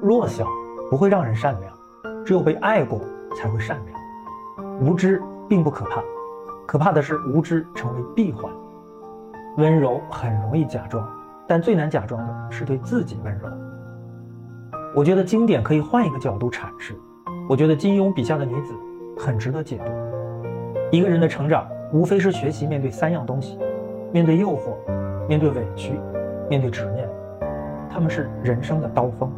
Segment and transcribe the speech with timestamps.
[0.00, 0.46] 弱小
[0.90, 3.00] 不会让人善良，只有被爱过
[3.36, 4.80] 才会善良。
[4.80, 6.02] 无知并不可怕，
[6.66, 8.50] 可怕的是无知成为闭环。
[9.56, 11.04] 温柔很容易假装，
[11.48, 13.48] 但最难假装的是对自己温柔。
[14.94, 16.94] 我觉得经典可以换一个角度阐释。
[17.48, 18.72] 我觉得金庸笔下的女子
[19.18, 19.90] 很值得解读。
[20.92, 23.58] 一个人的成长，无非是学习面对三样东西：
[24.12, 24.76] 面对诱惑，
[25.26, 25.98] 面对委屈，
[26.48, 27.08] 面对执念。
[27.90, 29.30] 他们是人生的刀锋。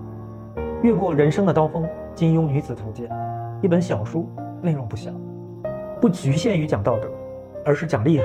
[0.82, 3.06] 越过人生的刀锋，《金庸女子图鉴》，
[3.62, 4.26] 一本小书，
[4.62, 5.10] 内容不小，
[6.00, 7.06] 不局限于讲道德，
[7.66, 8.24] 而是讲厉害。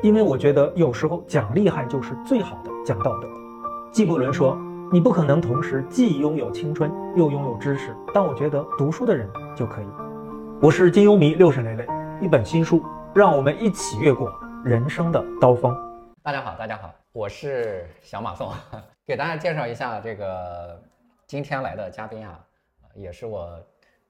[0.00, 3.28] 因为我觉得有时候讲厉害就是最好的讲道德。
[3.90, 4.56] 纪伯伦说。
[4.92, 9.26] 你不可能同时既拥有青春又拥有知识，但我觉得读书的人
[9.56, 9.86] 就可以。
[10.60, 11.86] 我是金庸迷六神磊磊，
[12.20, 12.82] 一本新书，
[13.14, 14.30] 让我们一起越过
[14.62, 15.74] 人生的刀锋。
[16.22, 18.50] 大家好，大家好，我是小马宋，
[19.06, 20.78] 给大家介绍一下这个
[21.32, 22.46] 今天来的嘉宾啊，
[22.92, 23.58] 也是我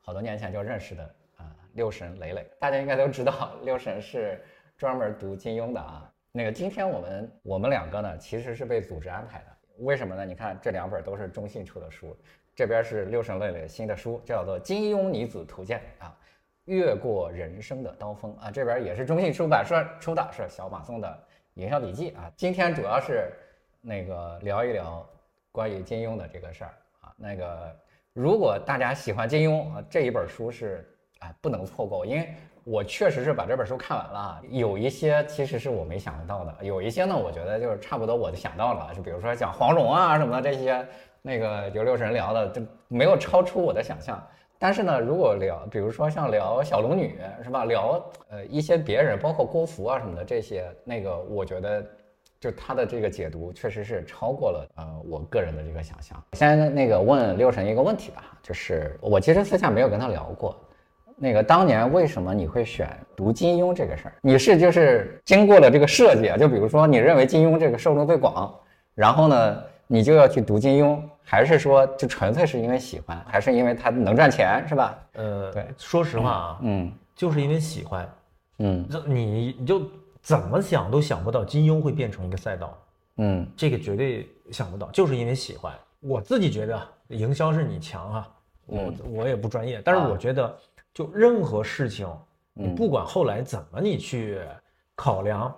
[0.00, 1.04] 好多年前就认识的
[1.36, 2.44] 啊，六神磊磊。
[2.58, 4.44] 大家应该都知道，六神是
[4.76, 6.12] 专门读金庸的啊。
[6.32, 9.44] 那个今天我们我们两个呢，其实是被组织安排的。
[9.84, 10.26] 为什么呢？
[10.26, 12.16] 你看这两本都是中信出的书，
[12.56, 16.12] 这边是六神磊磊新的书，叫做《金庸女子图鉴》啊，
[16.64, 22.28] 越过人生的刀锋啊，这边也是中信出版社出的，是小马送的营销笔记啊。
[22.36, 23.30] 今天主要是
[23.80, 25.08] 那个聊一聊
[25.52, 26.74] 关于金庸的这个事儿。
[27.22, 27.72] 那个
[28.12, 30.84] 如果大家喜欢金庸啊，这一本书是
[31.20, 32.28] 啊不能错过，因为。
[32.64, 40.86] 我确实是把这本书看完了，有一些其实是我没想到的，有一些呢，我觉得就是差不多我就想到了，就比如说讲黄蓉啊什么的这些，
[41.22, 44.24] 那个有六神聊的就没有超出我的想象。
[44.60, 51.84] 但是呢，如果聊，比如说像聊小龙女是吧，聊呃一些别人，包括郭芙啊什么的这些，那个我觉得
[52.42, 56.20] 就他的这个解读确实是超过了呃我个人的这个想象。
[56.32, 60.60] 先那个问六神一个问题吧，就是我其实私下没有跟他聊过。
[61.16, 64.14] 那个当年为什么你会选读金庸这个事儿？
[64.22, 66.36] 你是就是经过了这个设计啊？
[66.36, 68.52] 就比如说你认为金庸这个受众最广，
[68.96, 74.98] 然后呢你就要去读金庸，还是说就纯粹是因为喜欢，还是因为他能赚钱，是吧？
[75.12, 78.12] 呃，对，说实话啊，嗯，就是因为喜欢，
[78.58, 79.88] 嗯，你你就
[80.22, 82.78] 怎么想都想不到金庸会变成一个赛道，
[83.16, 85.74] 嗯，这个绝对想不到，就是因为喜欢。
[86.00, 88.30] 我自己觉得营销是你强啊，
[88.66, 90.58] 我我也不专业，但是我觉得。
[90.94, 92.06] 就任何事情，
[92.52, 94.38] 你不管后来怎么你去
[94.94, 95.50] 考量、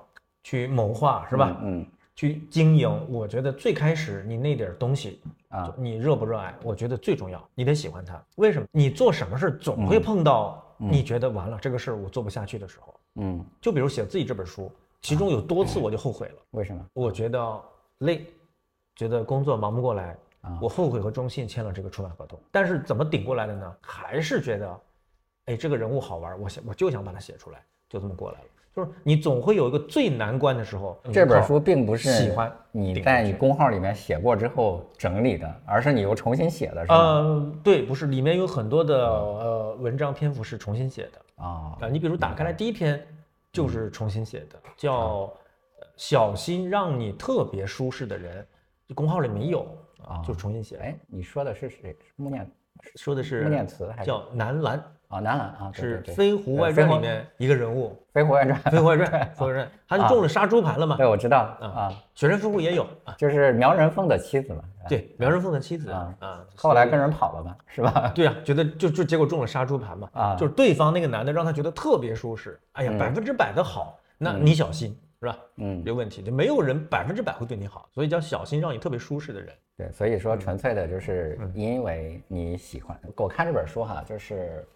[0.44, 1.58] 去谋划，是吧？
[1.60, 6.54] 嗯，去经营，我觉得最开始你那点东西啊，你热不热爱？
[6.62, 8.25] 我觉得最重要，你得喜欢它。
[8.36, 8.69] 为什么？
[8.70, 12.94] 你做什么事总会碰到你觉得完了这个事儿我做不下去的时候。
[13.16, 14.70] 嗯，就比如写自己这本书，
[15.02, 16.34] 其中有多次我就后悔了。
[16.50, 16.86] 为什么？
[16.92, 17.62] 我觉得
[17.98, 18.26] 累，
[18.97, 22.41] 觉得工作忙不过来啊，我后悔和中信签了这个出版合同。
[22.50, 23.76] 但是怎么顶过来的呢？
[23.80, 24.80] 还是觉得。
[25.47, 28.47] 哎，这个人物好玩，我想我就想把它写出来，就这么过来了。
[28.75, 30.99] 就是你总会有一个最难关的时候。
[31.12, 36.99] 这本书并不是喜欢你在你公号里面写过之后整理的，而是你又重新写的，是吗？
[36.99, 41.77] 嗯，对，不是，里面有很多的呃文章篇幅是重新写的啊。
[41.81, 43.01] 啊，你比如打开来第一篇
[43.53, 45.33] 就是重新写的，叫
[45.97, 48.45] “小心让你特别舒适的人”，
[48.93, 49.67] 公号里没有
[50.03, 50.79] 啊，就重新写。
[50.79, 51.97] 哎，你说的是谁？
[52.17, 52.51] 穆念，
[52.97, 54.85] 说的是穆念慈，还是叫南兰。
[55.14, 60.97] 啊，男篮啊，是《飞狐外传》里面一个人物，《飞狐外传》，《飞狐外传》，《飞狐外传》，他就中了杀猪盘了嘛？
[60.97, 61.92] 对，我知道啊。
[62.16, 62.84] 雪山夫妇也有，
[63.16, 64.64] 就是苗人凤的妻子嘛。
[64.88, 68.10] 对，苗人凤的妻子啊啊，后来跟人跑了嘛，是吧？
[68.12, 75.38] 对啊，觉得就就结果中了杀猪盘嘛啊，就是对方那个男的让他觉得特别舒适，哎呀，百分之百的好，那你小心是吧？
[75.58, 79.48] 嗯，有问题，就没有人百分之百会对你好，所以叫小心让你特别舒适的人。
[79.76, 82.98] 对，所以说纯粹的就是因为你喜欢。
[83.16, 84.66] 我看这本书哈，就是。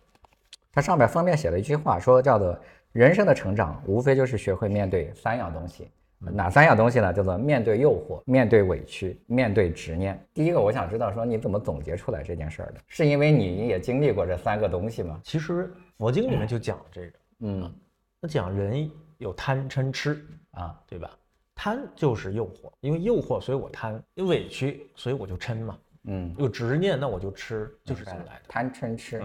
[0.73, 2.59] 它上面封面写了一句话，说叫做
[2.93, 7.13] “人生的成长无非就是学会面对三样东西，哪三样东西呢？
[7.13, 10.21] 叫做面对诱惑、面对委屈、面对执念。
[10.35, 12.81] 第一个，我想知道说你怎么总结出来这件事儿的？
[12.87, 15.21] 是因为你也经历过这三个东西吗？
[15.25, 17.73] 其实佛经里面就讲这个，嗯，
[18.21, 21.11] 那讲人有贪嗔痴啊，对吧？
[21.55, 28.43] 贪就是诱惑，因为诱惑所以我贪；有委屈所以我就嗔嘛，嗯，有执念那我就吃，就是这么来的。
[28.49, 29.23] 贪嗔痴。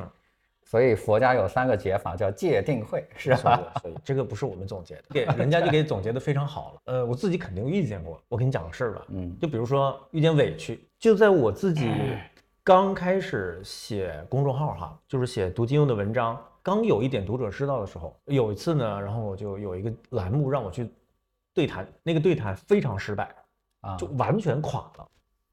[0.73, 3.71] 所以佛家有三个解法，叫戒定慧，是吧？
[3.79, 6.81] 所以这个不是我们总结的，给人家就给总结的非常好了。
[6.85, 8.19] 呃，我自己肯定遇见过。
[8.27, 11.93] 我给你讲个事儿吧，嗯，就比如说遇见委屈，就在我自己
[12.65, 20.91] 刚开始写公众号哈，就是写读金庸的文章，刚有一点读者知道的时候，有一次呢，然后我就有一个栏目让我去
[21.53, 23.29] 对谈，那个对谈非常失败
[23.81, 25.07] 啊，就完全垮了，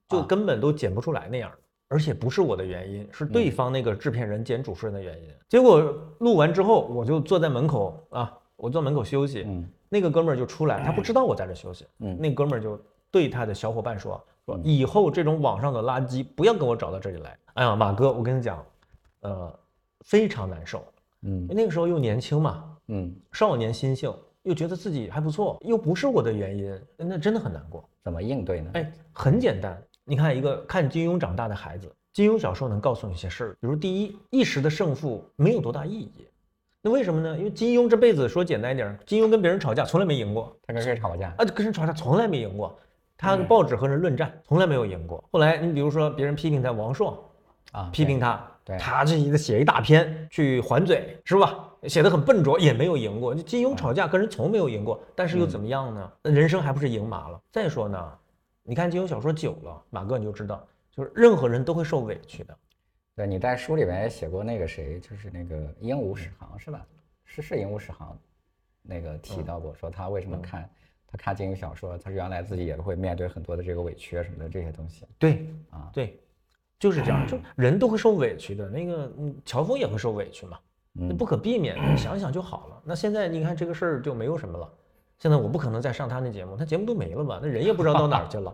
[0.09, 1.53] 就根本都剪不出来那样
[1.91, 5.29] 而且不是我的原因，是对方那个制片人兼主持人的原因。
[5.49, 5.81] 结果
[6.21, 9.43] 录完之后，我就坐在门口啊，我坐门口休息。
[9.47, 11.85] 嗯那个哥们儿就出来，他不知道我在这休息。
[11.99, 18.65] 嗯那哥们儿就对他的小伙伴说：“说以后这种网上的垃圾不要跟我找到这里来。”哎呀，马哥，我跟你讲，
[19.23, 19.53] 呃，
[20.03, 20.85] 非常难受。
[21.23, 24.15] 嗯那个时候又年轻嘛，嗯，少年心性，
[24.45, 27.85] 又觉得自己还不错，又不是我的原因，那真的很难过。
[28.05, 28.71] 怎么应对呢？
[28.75, 36.27] 哎，很简单，你看一个看金庸长大的孩子，金庸小说能告诉你一些事儿，比如第一，一时的胜负没有多大意义。
[36.83, 37.39] 那为什么呢？
[37.39, 41.33] 因为金庸这辈子说简单一点，金庸跟别人吵架从来没赢过他跟谁吵架？
[41.39, 42.77] 啊，跟人吵架从来没赢过，
[43.17, 45.23] 他报纸和人论战从来没有赢过。
[45.31, 47.31] 后来你比如说别人批评他王朔，
[47.71, 51.57] 啊，批评他，对他这一写一大篇去还嘴，是吧？
[51.85, 53.33] 写的很笨拙，也没有赢过。
[53.33, 56.11] 金庸吵架跟人从没有赢过，但是又怎么样呢？
[56.21, 57.41] 那人生还不是赢麻了？
[57.53, 58.13] 再说呢，
[58.63, 62.57] 你看金庸小说久了，马哥你就知道，就是任何人都会受委屈的。
[63.17, 66.87] 对，你在书里面也写过那个谁，就是那个鹦鹉史航是吧？
[67.25, 68.17] 是是鹦鹉史航，
[68.83, 70.69] 那个提到过，说他为什么看
[71.07, 75.91] 他看金庸小说，他原来自己也会面对很多的这个委屈啊什么的这些东西对啊。
[75.93, 76.21] 对，
[76.79, 78.69] 就是这样，就人都会受委屈的。
[78.69, 80.59] 那个，嗯，乔峰也会受委屈嘛，
[80.93, 82.83] 那嗯不可避免的，想想就好了。
[82.85, 84.73] 那现在你看这个事儿就没有什么了。
[85.21, 87.39] 现在我不可能再上他那节目，他节目都没了嘛？
[87.41, 88.53] 那人也不知道到哪儿去了，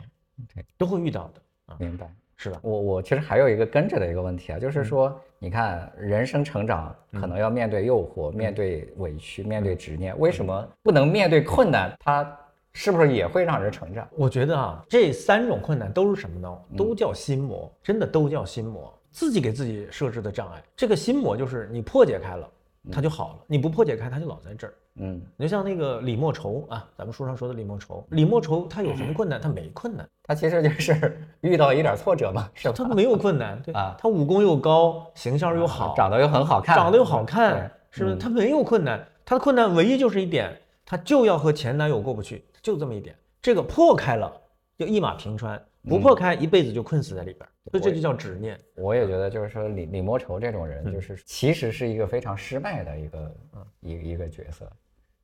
[0.76, 1.40] 都会遇到的，
[1.72, 2.12] 啊，明白。
[2.36, 2.58] 是吧？
[2.62, 11.96] 我我其实还有一个跟着的一个问题啊，就是说，你看人生成长可能要面对诱惑、面对委屈、面对执念，为什么不能面对困难？
[12.00, 12.38] 它
[12.72, 14.06] 是不是也会让人成长？
[14.16, 16.58] 我觉得啊，这三种困难都是什么呢？
[16.76, 20.60] 都叫心魔，真的都叫心魔，自己给自己设置的障碍。
[20.76, 22.50] 这个心魔就是你破解开了，
[22.92, 24.74] 它就好了；你不破解开，它就老在这儿。
[24.96, 29.40] 嗯你就像那个李莫愁啊，咱们书上说的李莫愁，李莫愁他有什么困难？
[29.40, 32.74] 他没困难，他其实就是遇到一点挫折嘛，是吧？
[32.76, 38.14] 他没有困难，对啊他武功又高，形象又好，长得又很好看，长得又好看，是不是？
[38.14, 40.56] 嗯他没有困难，他的困难唯一就是一点，
[40.86, 43.16] 他就要和前男友过不去，就这么一点。
[43.42, 44.32] 这个破开了，
[44.78, 45.58] 就一马平川；
[45.88, 47.48] 不破开，一辈子就困死在里边儿。
[47.70, 48.58] 所以这就叫执念。
[48.74, 53.34] 我也觉得，就是说李李莫愁这种嗯人，就是其实是一个非常失败的一个
[53.80, 54.70] 一个一个角色。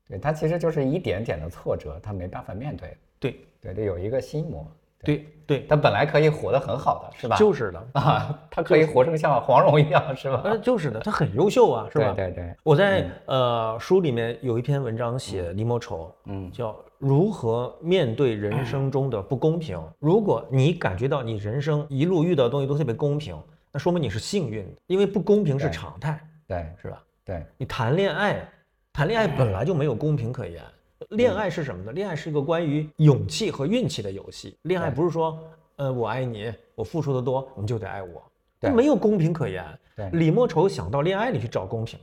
[0.08, 2.96] 对他其实就是一点点的挫折，他没办法面对。
[3.18, 4.66] 对对，得有一个心魔。
[5.02, 7.34] 对对，他本来可以活得很好的，是吧？
[7.36, 10.42] 就是的，啊，他可以活成像黄蓉一样，是吧？
[10.44, 12.12] 呃，就是的，他很优秀啊，是吧？
[12.12, 19.82] 对对对，我在呃书里面有一篇文章写李莫愁，嗯叫如何面对人生中的不公平。
[19.98, 23.34] 如果你感觉到你人生一路遇到的东西都特别公平，
[23.72, 27.02] 那说明你是幸运的，因为不公平是常态，对是吧？
[27.24, 28.46] 对，你谈恋爱，
[28.92, 30.62] 谈恋爱本来就没有公平可言。
[31.10, 31.92] 恋爱是什么呢？
[31.92, 34.58] 恋爱是一个关于勇气和运气的游戏。
[34.62, 35.38] 恋爱不是说，
[35.76, 38.22] 呃，我爱你，我付出的多，你就得爱我，
[38.60, 39.64] 对没有公平可言。
[39.96, 41.98] 对李莫愁想到恋爱里去找公平，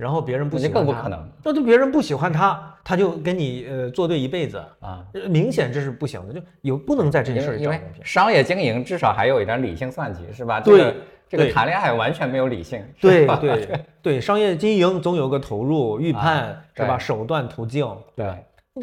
[0.00, 5.04] 然后别人不喜欢他更不可能那就别人不喜欢他，他就跟你呃作对一辈子，啊。
[5.12, 8.04] 呃明显这是不行的，就有不能在这件事找公平。
[8.04, 10.60] 商业经营至少还有一点理性算计，是吧？
[10.60, 10.96] 对这个
[11.28, 13.68] 这个谈恋爱完全没有理性，对吧对
[14.02, 16.98] 对，商业经营总有个投入、预判，啊是吧？
[16.98, 17.86] 手段、途径，
[18.16, 18.26] 对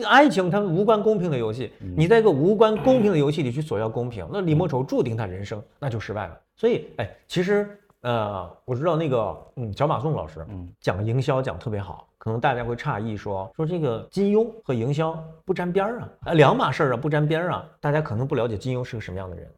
[0.06, 6.38] 爱情它无关公平的游戏，嗯你在一个无关公平的游戏里去索要公平，那李莫愁注定他人生那就失败了。
[6.56, 19.52] 所以，哎，其实呃，我知道那个嗯，小马宋老师嗯讲营销讲得特别好，可能大家会诧异说说这个金庸和营销不沾边儿啊，啊两码事儿啊，不沾边儿啊，大家可能不了解金庸是个什么样的人。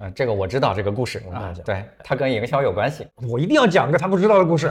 [0.00, 3.08] 呃，这个我知道这个故事啊对，他跟营销有关系。
[3.26, 4.68] 我一定要讲个他不知道的故事。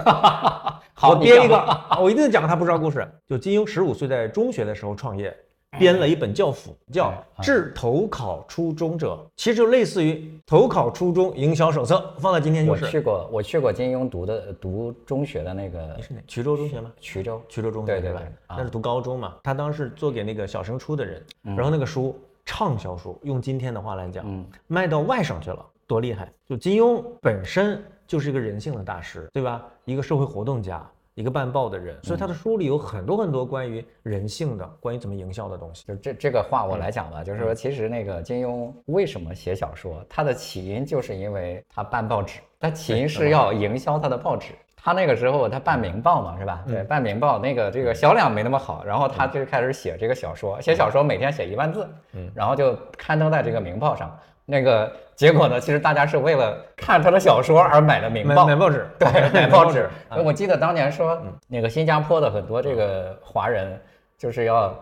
[0.93, 3.11] 好我编一个，我一定讲个他不知道故事。
[3.25, 5.35] 就金庸十五岁在中学的时候创业，
[5.79, 10.13] 编了一本教辅，叫哎《致投考初中者》，其实就类似于
[10.45, 12.85] 《投考初中营销手册》，放在今天就是。
[12.85, 16.19] 我去过，我去过金庸读的读中学的那个你是哪？
[16.27, 16.91] 衢州中学吗？
[17.01, 18.21] 衢州，衢州中学对对对？
[18.47, 19.35] 啊那是读高中嘛。
[19.43, 26.29] 他当时做给那个小升初的人，嗯然后那个书畅销书，用今天的话来讲，嗯卖到外省去了，多厉害！
[26.45, 29.65] 就金庸本身就是一个人性的大师，对吧？
[29.85, 35.85] 一个社会活动家，一个办报的人，所以他的书里有很多很多关于人性的、关于怎么营销的东西。
[35.85, 44.53] 就这这个话我嗯来讲吧，就是说，其实那个金庸为什么写小说，他的起因就是因为他办报纸，他起因是要营销他的报纸。
[44.83, 46.63] 他那个时候他办《明报》嘛，是吧？
[46.65, 54.17] 嗯对，办《明报》那个这个销量没那么好，然后他就开始写这个小说，写小说每天写一万字，嗯然后就刊登在这个《明报》上。
[54.45, 59.89] 那个结果呢，其实大家是为了看他的小说而买的《明报》，买买报纸， 对，买报纸。
[60.09, 63.79] 啊我记得当年说，那个新加坡的很多这个华人
[64.17, 64.73] 就是要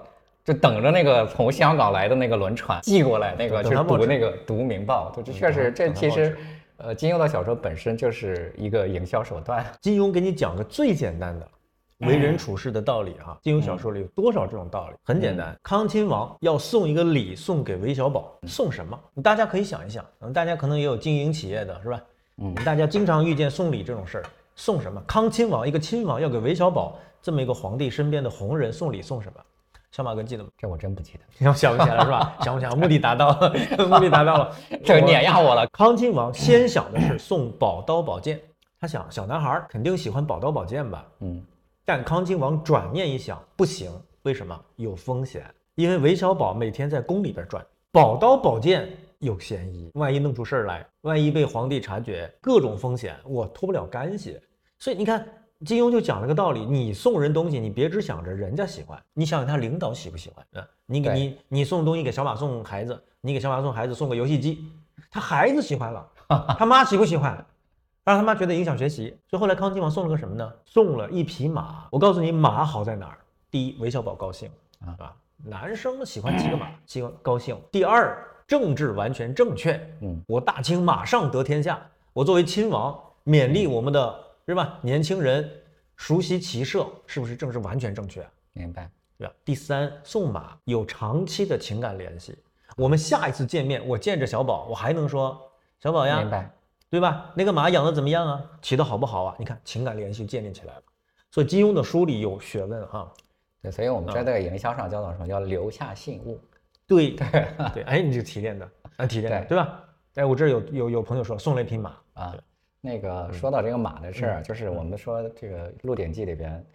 [0.43, 6.37] 就等着那个从香港来的那个轮船寄过来，那个去读那个读《明报》，就这确实，这其实，
[6.77, 9.63] 呃，金庸的小说本身就是一个营销手段。
[9.81, 11.47] 金庸给你讲个最简单的
[11.99, 13.37] 为人处事的道理哈。
[13.41, 14.95] 金庸小说里有多少这种道理？
[15.03, 18.99] 很简单，康亲王要送一个礼送给韦小宝，送什么？
[19.23, 22.01] 大家可以想一想，嗯，大家可能也有经营企业的是吧？
[22.37, 24.23] 嗯，大家经常遇见送礼这种事儿，
[24.55, 25.01] 送什么？
[25.07, 29.41] 康亲王一个亲王要给韦小宝这么一个皇帝身边的红人送礼，送什么？
[29.91, 30.49] 小马哥记得吗？
[30.55, 32.37] 这我真不记得，想想不起来了是吧？
[32.41, 33.53] 想不起来，目的达到了，
[33.89, 34.55] 目的达到了。
[34.85, 35.67] 这碾压我了。
[35.73, 38.39] 康亲王先想的是送宝刀宝剑，
[38.79, 41.05] 他想小男孩肯定喜欢宝刀宝剑吧？
[41.21, 41.43] 嗯，
[41.89, 43.91] 但康亲王转念一想，不行，
[44.21, 44.55] 为什么？
[44.75, 45.43] 有风险，
[45.73, 54.39] 因为韦小宝每天在宫里边转，宝刀宝剑有嫌疑，万一弄出事儿来，万一被皇帝察觉，各种风险，我脱不了干系。
[54.77, 55.27] 所以你看，
[55.65, 60.67] 金庸就讲了个道理：你送人东西，你别只想着人家喜欢，你想想他领导喜不喜欢啊？
[60.85, 64.63] 你给你你送东西给小马送孩子，你给小马送孩子送个游戏机，
[65.09, 66.07] 他孩子喜欢了，
[66.55, 67.43] 他妈喜不喜欢？
[68.09, 70.51] 让他妈觉得影响学习，所以后来康亲王送了个什么呢？
[70.65, 71.87] 送了一匹马。
[71.91, 73.19] 我告诉你，马好在哪儿？
[73.51, 74.49] 第一，韦小宝高兴
[74.79, 77.59] 啊啊，男生喜欢骑个马，喜欢高兴。
[77.71, 81.79] 第二，政治完全正确，嗯，我大清马上得天下。
[82.13, 84.79] 我作为亲王，勉励我们的是吧？
[84.81, 85.47] 年轻人
[85.95, 88.27] 熟悉骑射，是不是政治完全正确？
[88.53, 88.89] 明白。
[89.19, 89.33] 对吧？
[89.45, 92.35] 第三，送马有长期的情感联系。
[92.75, 95.39] 我们下一次见面，我见着小宝，我还能说
[95.79, 96.51] 小宝呀，明白。
[96.89, 97.31] 对吧？
[97.35, 98.43] 那个马养的怎么样啊？
[98.61, 99.35] 骑的好不好啊？
[99.37, 100.83] 你看情感联系建立起来了。
[101.31, 103.13] 所以金庸的书里有学问哈。
[103.61, 105.27] 对，所以我们嗯在这个营销上叫做什么？
[105.27, 106.39] 叫留下信物。
[106.87, 108.67] 对对哎，你这个提炼的
[108.97, 109.83] 啊，提炼的对对吧？
[110.15, 112.35] 哎，我这儿有有有朋友说送了一匹马，啊，
[112.81, 116.65] 那个说到这个马的事嗯儿，就是我们说这个《鹿鼎记》里边，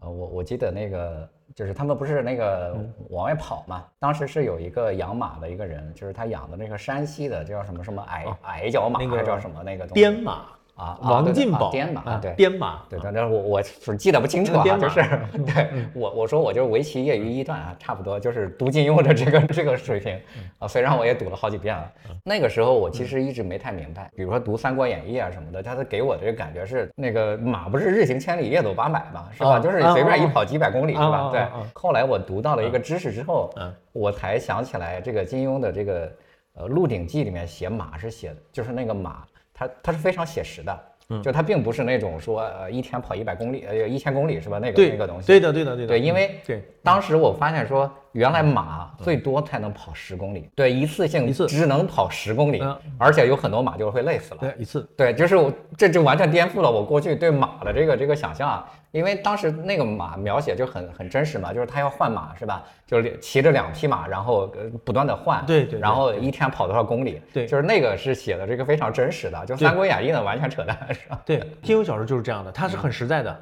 [0.00, 2.92] 呃，我我记得那个就是他们不是那个嗯。
[3.10, 9.94] 往外跑嘛，当时是有一个养马的一个人，就是他养的那个山西的叫什么什么矮矮脚马，叫什么那个东西。
[9.94, 12.32] 鞭马，啊，王进宝，颠马，啊对。
[12.32, 15.00] 编码，对，啊但是我我是记得不清楚啊，就是
[15.46, 20.18] 对我我说我就是围棋业余一段啊，差不多就是读金庸的这个这个水平
[20.58, 21.92] 啊，虽然我也读了好几遍了。
[22.24, 29.50] 那个时候我其实一直没太明白，比如说读《三国演义》啊什么的，它的给我的这个感觉是那个马不是日行千里夜走八百嘛，是吧？
[29.50, 31.30] 啊就是随便一跑几百公里是吧？
[31.30, 31.46] 对。
[31.74, 36.12] 后来我读到了一个知识之后嗯，我才想起来这个金庸的这个
[36.54, 40.80] 呃《鹿鼎记》里面写马是写的，就是那个马，它它是非常写实的。
[41.08, 44.58] 嗯就它并不是那种说呃一天跑一百公里呃一千公里是吧？
[44.58, 45.26] 那个对那个东西。
[45.26, 54.40] 对的对的对的，对，因为对当时我发现说，原来马最多才能跑十公里，对，一次性一次只能跑十公里嗯，而且有很多马就会累死了。
[54.40, 62.64] 对一次，对，就是我这就完全颠覆了我过去对马的这个这个想象啊，因为当时那个马描写就很很真实嘛，就是他要换马是吧？
[62.86, 71.20] 就是骑着两匹马，然后呃不断的换，对对对然后一天跑多少公里，对就是那个是写的这个非常真实的，就《三国演义》呢完全扯淡是吧？
[71.24, 73.40] 对，金庸小说就是这样的，它是很实在的，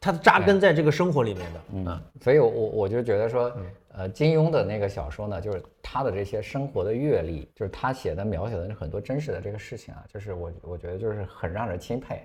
[0.00, 3.52] 它扎根在这个生活里面的，嗯，所以我，我我就觉得说，
[3.96, 12.22] 呃，金庸的那个小说呢，就是他的这些生活的阅历，就是他写的描写的很多真实的这个事情啊，就是我我觉得就是很让人钦佩。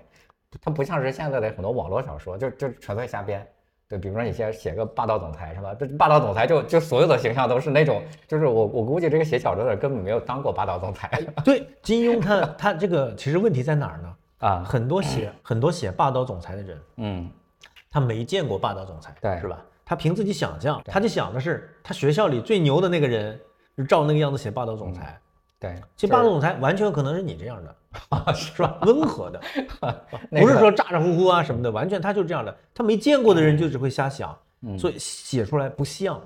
[0.60, 3.46] 它不像是现在的很多网络小说，就就纯粹瞎编。
[3.88, 5.74] 对，比如说你先写个霸道总裁是吧？
[5.74, 11.10] 这霸道总裁就就所有的形象都是那种，就是我我估计这个写小说的人根本没有当过霸道总裁
[11.44, 14.16] 对，金庸他他这个其实问题在哪儿呢？
[14.38, 14.64] 啊。
[14.64, 17.30] 很多写很多写霸道总裁的人，嗯，
[17.90, 19.60] 他没见过霸道总裁，对是吧？
[19.84, 23.40] 他凭自己想象，他就想的是他学校里最牛的那个人，
[23.76, 25.20] 就照那个样子写霸道总裁。
[25.60, 28.78] 对，其实霸道总裁完全有可能是你这样的，是吧？
[28.82, 29.40] 温和的，
[30.30, 32.56] 那个不是说咋咋呼呼啊什么的，完全他就这样的。
[32.74, 36.20] 他没见过的人就只会瞎想，嗯所以写出来不像。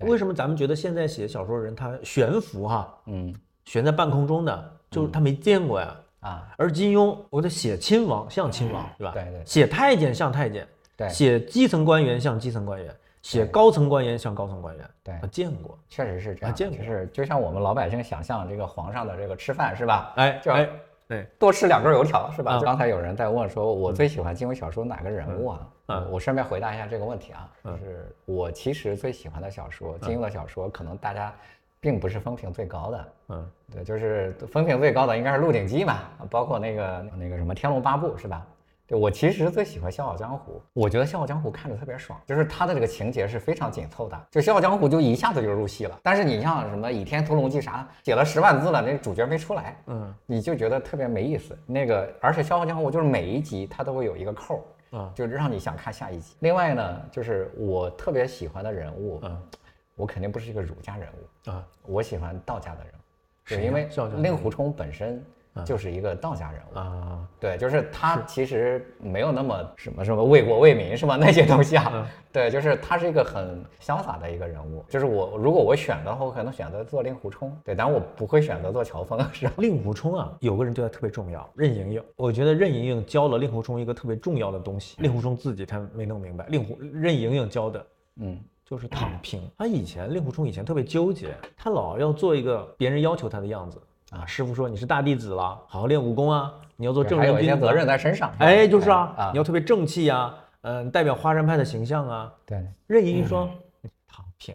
[0.00, 5.96] 为什么咱们觉得现在写小说的人他悬浮哈，嗯悬在半空中的，就是他没见过呀。
[6.20, 9.12] 啊，而金庸，我得写亲王像亲王，对吧？
[9.12, 14.90] 对对写太监像太监，对写基层官员像基层官员，写高层官员像高层官员。
[15.02, 15.78] 对我见过。
[15.88, 20.12] 确实是这样，啊见过就是就像我们老百姓想象这个皇上的这个吃饭是吧？
[20.42, 20.68] 就哎哎，
[21.08, 22.52] 对，多吃两根油条是吧？
[22.52, 25.60] 啊刚才有人在问说，我最喜欢金庸小说哪个人物啊？
[25.60, 31.34] 嗯我我顺便回答一下这个问题啊，就是我其实最喜欢的小说，金庸的小说，可能大家
[31.78, 33.12] 并不是风评最高的。
[33.28, 35.98] 嗯，对，就是风评最高的应该是《鹿鼎记》嘛，
[36.30, 38.46] 包括那个那个什么《天龙八部》是吧？
[38.86, 45.98] 对我其实最喜欢《笑傲江湖》，我觉得《笑傲江湖》看着特别爽，就是它的这个情节是非常紧凑的，就《笑傲江湖》就一下子就入戏了。
[46.02, 51.58] 但是你像什么《倚天屠龙记》啥，写了十万字了，那主角没出来，嗯你就觉得特别没意思。
[51.64, 56.36] 那个，而且《笑傲江湖》就是每一集它都会有一个扣儿，啊，就让你想看下一集。
[56.40, 59.42] 另外呢，就是我特别喜欢的人物，嗯
[59.96, 62.96] 我肯定不是一个儒家人物，啊，我喜欢道家的人物，
[63.44, 63.88] 谁对，因为
[64.20, 65.24] 令狐冲本身
[65.62, 66.78] 就是一个道家人物。
[66.78, 71.16] 啊，对，就是他其实没有那么什么什么为国为民是吧？
[71.16, 74.84] 那些东西啊，嗯对，就是他是一个很潇洒的一个人物。
[74.88, 79.52] 就是我如果我选的话，我可能选择做令狐冲，对，但我不会选择做乔峰，是吧？
[79.58, 82.02] 令狐冲啊，有个人对他特别重要，任盈盈。
[82.16, 89.48] 我觉得任盈盈教了令狐冲一个特别重要的东西，令狐冲自己他没弄明白，令狐任盈盈教的嗯就是躺平。
[89.58, 93.80] 他以前令狐冲以前特别纠结，他老要做一个别人要求他的样子
[94.14, 94.24] 啊。
[94.26, 97.50] 师傅说你是大弟子了，好好练武功啊，你要做正还人君子啊。
[97.50, 98.30] 有一些责任在身上。
[98.30, 102.32] 吧哎，就是啊，啊你，要特别正气啊、嗯、代表华山派的形象啊。
[102.46, 103.48] 对，任盈盈说
[103.82, 104.54] ：“你躺平？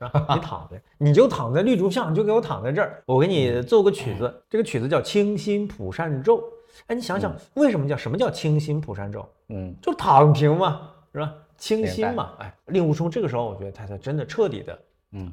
[0.00, 3.02] 你躺着，你就躺在绿竹巷，你就给我躺在这儿。
[3.04, 6.38] 我给你奏个曲子，这个曲子叫《清心普善咒》。
[6.86, 9.28] 哎，你想想，为什么叫什么叫清心普善咒？
[9.48, 11.34] 嗯，就躺平嘛，是吧？
[11.56, 12.30] 清心嘛。
[12.38, 14.78] 哎，令狐冲这个时候，我觉得他才真的彻底的，
[15.10, 15.32] 嗯，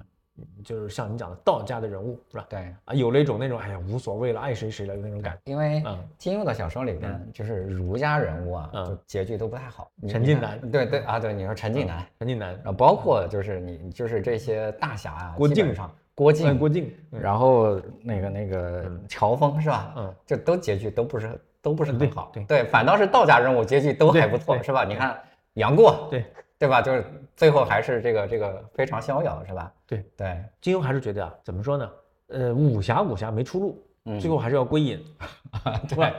[0.64, 2.46] 就是像你讲的道家的人物，是吧？
[2.50, 2.60] 对。
[2.86, 5.40] 啊，有了一种那种哎呀无所谓了，爱谁谁了的那种感觉。
[5.46, 9.90] 因为嗯金庸的小说里边，就是儒家人物啊，嗯就结局都不太好。
[10.08, 19.94] 陈近南对对啊，对，你说陈近南，陈近南、然后包括就是你就是这些大侠啊，郭靖上郭哎靖，郭靖，嗯然后那个那个乔峰是吧？
[19.98, 24.84] 嗯，这都结局都不是都不是很好，对反倒是道家人物结局都还不错，是吧？
[24.84, 25.18] 你看
[25.54, 26.26] 杨过，对
[26.58, 26.82] 对吧？
[26.82, 29.72] 就是最后还是这个这个非常逍遥，是吧？
[29.86, 31.90] 对对，金庸还是觉得啊，怎么说呢？
[32.28, 35.04] 呃，武侠武侠没出路，嗯最后还是要归隐，
[35.88, 36.12] 对吧？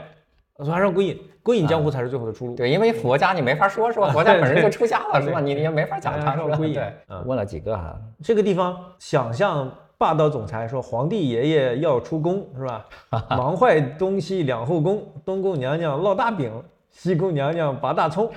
[0.57, 2.55] 所以还是要归隐，归隐江湖才是最后的出路。
[2.55, 4.09] 对，因为佛家你没法说，是吧？
[4.13, 5.39] 佛家本身就出家了，是吧？
[5.39, 6.31] 你你也没法讲他，是吧？
[6.31, 12.85] 还是要归隐对，嗯问了几个哈，这个地方想象霸道总裁说皇帝爷爷要出宫是吧？
[13.29, 16.51] 忙坏东西两后宫，东宫娘娘烙大饼，
[16.89, 18.31] 西宫娘娘拔大葱。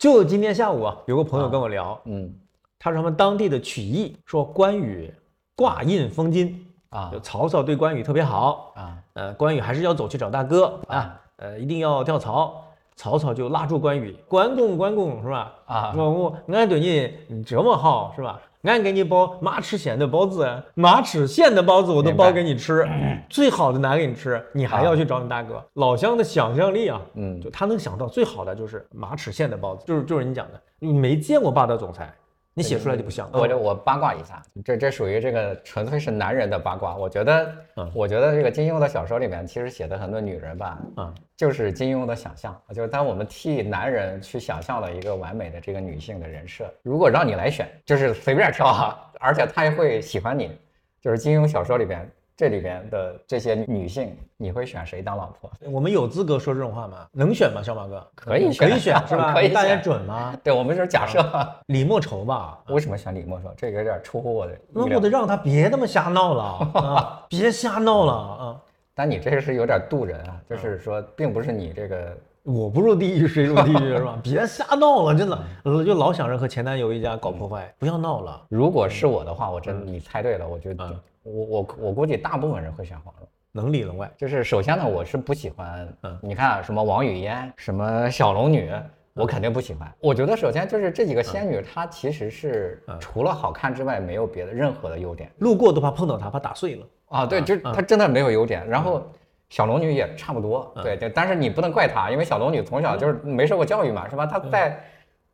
[0.00, 2.34] 就今天下午啊，有个朋友跟我聊，嗯
[2.78, 5.12] 他说他们当地的曲艺说关羽
[5.54, 12.64] 挂印封金，啊就曹操对关羽特别好，啊呃，关羽还是要走去找大哥啊，呃，一定要跳槽。
[12.96, 15.52] 曹操就拉住关羽，关公，关公是吧？
[15.66, 16.80] 啊我我俺对
[17.28, 18.40] 你这么好是吧？
[18.62, 22.86] 俺给你包马齿苋的包子，马齿苋的包子我都包给你吃，
[23.30, 25.64] 最好的拿给你吃，你还要去找你大哥。
[25.74, 27.40] 老乡的想象力啊，嗯。
[27.40, 32.12] 就他能想到最好的就是马齿苋的包子，就是就是你讲的，你没见过霸道总裁，
[32.60, 33.28] 你写出来就不像。
[33.32, 36.96] 我这我八卦一下，这这属于这个纯粹是男人的八卦。
[36.96, 37.90] 我觉得，嗯。
[37.94, 50.56] 我觉得这个金庸的小说里面其实写的很多女人吧，嗯，就是金庸的想象，就是当我们替男人去想象了一个完美的这个女性的人设，如果让你来选，就是随便挑啊，而且他也会喜欢你，
[51.00, 52.08] 就是金庸小说里边
[52.40, 55.50] 这里边的这些女性，你会选谁当老婆？
[55.70, 57.06] 我们有资格说这种话吗？
[57.12, 58.02] 能选吗，小马哥？
[58.14, 59.34] 可以可以选选是吧？
[59.36, 60.34] 可以大家准吗？
[60.42, 61.22] 对我们就是假设，
[61.66, 63.52] 李莫愁吧，为什么选李莫愁？
[63.58, 65.10] 这个有点出乎我的那我得。
[65.10, 66.42] 让他别那么瞎闹了
[66.80, 67.22] 啊！
[67.28, 68.56] 别瞎闹了啊！
[68.96, 74.18] 但你这个是有点渡人啊，就是说，并不是你这个我不入地狱谁入地狱是吧？
[74.22, 78.40] 别瞎闹了，真的，呃就老想着和前男友一家搞破坏，不要闹了。
[78.48, 83.28] 如果是我的话，我真的你猜对了，我觉得嗯我我我估计大部分人会选黄蓉。
[83.52, 88.70] 能里能外，就是首先呢，我是不喜欢，嗯你看啊什么王语嫣，什么小龙女，
[89.12, 89.92] 我肯定不喜欢。
[89.98, 96.86] 我觉得首先就是这几个仙女，她其实是嗯除了好看之外，没有别的任何的优点路过都怕碰到她，怕打碎了。
[97.08, 97.26] 啊。
[97.26, 98.64] 对，嗯就是她真的没有优点。
[98.68, 99.02] 然后
[99.48, 104.24] 小龙女也差不多，嗯对对，但是你不能怪她，因为小龙女从小就是没受过教育嘛，是吧？
[104.26, 104.80] 她嗯在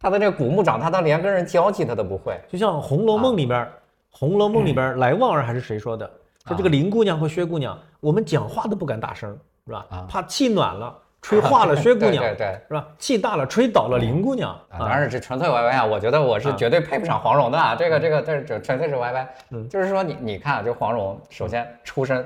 [0.00, 2.40] 她的这个古墓长，她她连跟人交际她都不会。
[2.48, 3.68] 就像《红楼梦》里边，
[4.18, 6.10] 红楼梦》里边来旺儿还是谁说的？
[6.46, 10.06] 说这个林姑娘和薛姑娘，我们讲话都不敢大声，是吧啊？
[10.08, 12.88] 怕气暖了吹化了薛姑娘，对对对是吧？
[12.96, 15.84] 气大了吹倒了林姑娘啊，当然是这纯粹 YY 啊！
[15.84, 17.74] 我觉得我是绝对配不上黄蓉的啊！
[17.74, 22.24] 这个这个这这纯粹是 YY，嗯就是说你你看啊，这黄蓉首先出身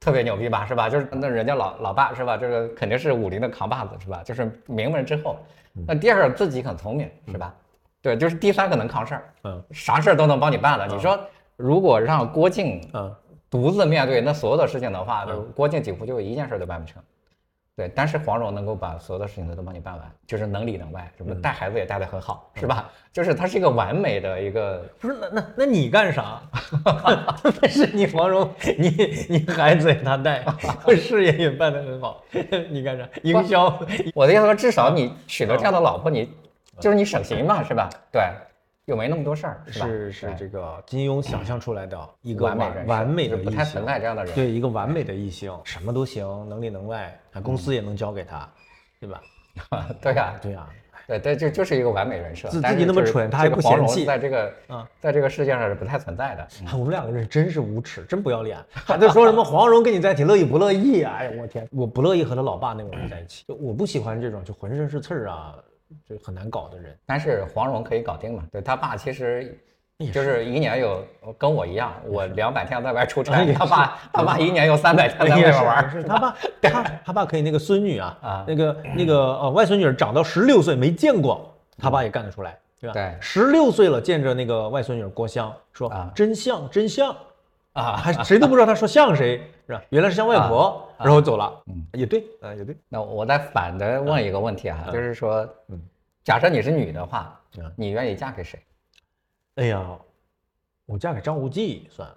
[0.00, 0.88] 特别牛逼吧，是吧？
[0.88, 2.36] 就是那人家老老爸是吧？
[2.36, 4.22] 这个肯定是武林的扛把子是吧？
[4.24, 5.36] 就是名门之后。
[5.76, 7.54] 嗯那第二自己很聪明是吧？
[8.00, 10.86] 对，就是第三个能扛事儿，嗯啥事儿都能帮你办了。
[10.86, 11.18] 你说
[11.56, 13.14] 如果让郭靖嗯
[13.50, 17.02] 独自面对那所有的事情的话，嗯郭靖几乎就一件事儿都办不成。
[17.74, 22.90] 对，但是黄蓉能够把所有的事情都帮你办完，就是能里能外，什么带孩子也带得很好，是吧？
[23.12, 26.42] 就是她是一个完美的一个，不是，那那那你干啥？
[27.62, 28.88] 但是你黄蓉，你
[29.28, 30.44] 你孩子也他带，
[30.96, 32.20] 事业也办得很好，
[32.68, 33.08] 你干啥？
[33.22, 33.66] 营销，
[34.12, 36.28] 我的意思说，至少你娶了这样的老婆，你
[36.80, 37.88] 就是你省心嘛，是吧？
[38.12, 38.22] 对，
[38.86, 39.86] 又没那么多事儿，是吧？
[39.86, 44.34] 是是这个金庸想象出来的一个完美人完美的就是不太存在这样的人。
[44.34, 48.48] 对一个完美的异性，什么都行，能里能外，啊，公司也能交给他，
[49.00, 49.20] 对吧？
[50.00, 50.66] 对啊，对呀、
[51.08, 56.42] 对对，就就是一个完美人设，自自己那么蠢他还不嫌弃在这个啊在这个世界上是不太存在的。
[56.70, 61.16] 啊我们两个人真是无耻，真不要脸， 还在说什么黄蓉跟你在一起乐意不乐意啊？
[61.18, 65.56] 哎呀，我天，我不乐意和他老爸那种人在一起，就我不喜欢这种就浑身是刺儿啊，
[66.08, 66.96] 就很难搞的人。
[67.06, 68.44] 但是黄蓉可以搞定嘛？
[68.50, 69.58] 对他爸其实
[70.12, 71.04] 就是一年有
[71.36, 82.92] 跟我一样，我两百天在外出差，也他爸他爸一年有三百天在外玩他爸他他爸可以那个孙女啊啊那个那个呃外孙女儿长到十六岁没见过，他爸也干得出来，对吧？
[82.92, 87.16] 对十六岁了见着那个外孙女郭襄说啊真像真像，
[87.78, 89.82] 啊，还谁都不知道他说像谁是吧？
[89.90, 95.80] 原来是像外婆，然后走了，嗯也对啊也对，那我再反的问一个问题啊，嗯 就是说嗯，
[96.24, 98.60] 假设你是女的话嗯，你愿意嫁给谁？
[99.56, 99.98] 哎呀，
[100.86, 102.16] 我嫁给张无忌算了。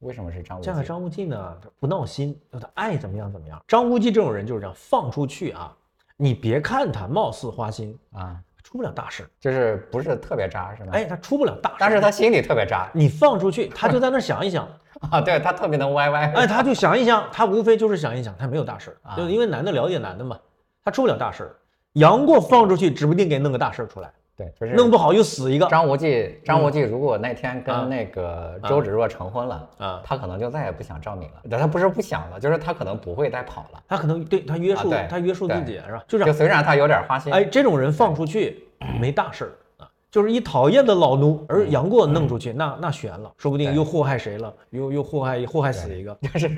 [0.00, 0.66] 为什么是张无忌？
[0.66, 3.62] 嫁给张无忌呢，他不闹心，他爱怎么样怎么样。
[3.68, 5.74] 张无忌这种人就是这样，放出去啊，
[6.16, 9.28] 你别看他貌似花心，啊，出不了大事。
[9.38, 10.92] 就是不是特别渣是吗？
[10.94, 14.66] 哎，，他出不了大事，但是他心里特别渣你放出去，他就在那想一想，
[15.12, 16.32] 啊，对他特别能歪歪。
[16.34, 20.38] 哎，他就想一想，他无非就是想一想，他没有大事啊，就是因为男的了解男的嘛，
[20.82, 21.54] 他出不了大事。
[21.94, 25.66] 杨过放出去，指不定给弄个大事出来，对，就是弄不好又死一个。
[25.66, 31.42] 张无忌，张无忌如果那天啊跟那个周芷若成婚了，啊他可能就再也不想赵敏了。
[31.50, 33.82] 但他不是不想了，就是他可能不会再跑了。
[33.86, 36.02] 他可能对他约束，啊他约束自己是吧？
[36.08, 38.66] 就是就虽然他有点花心，哎，这种人放出去
[38.98, 46.16] 没大事儿啊，就是一讨厌的老奴，而杨过弄出去，那那悬了，说不定又祸害谁了，又又祸害祸害死一个。
[46.32, 46.50] 就是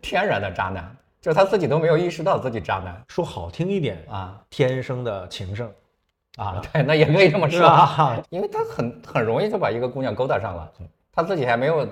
[0.00, 5.70] 天然的渣男，就是他自己都没有意识到自己渣男说好听一点，啊天生的情圣，
[6.36, 10.72] 啊，对，那也可以这么说啊， 因为他很很容易就把一个姑娘勾搭上了，
[11.12, 11.88] 他自己还没有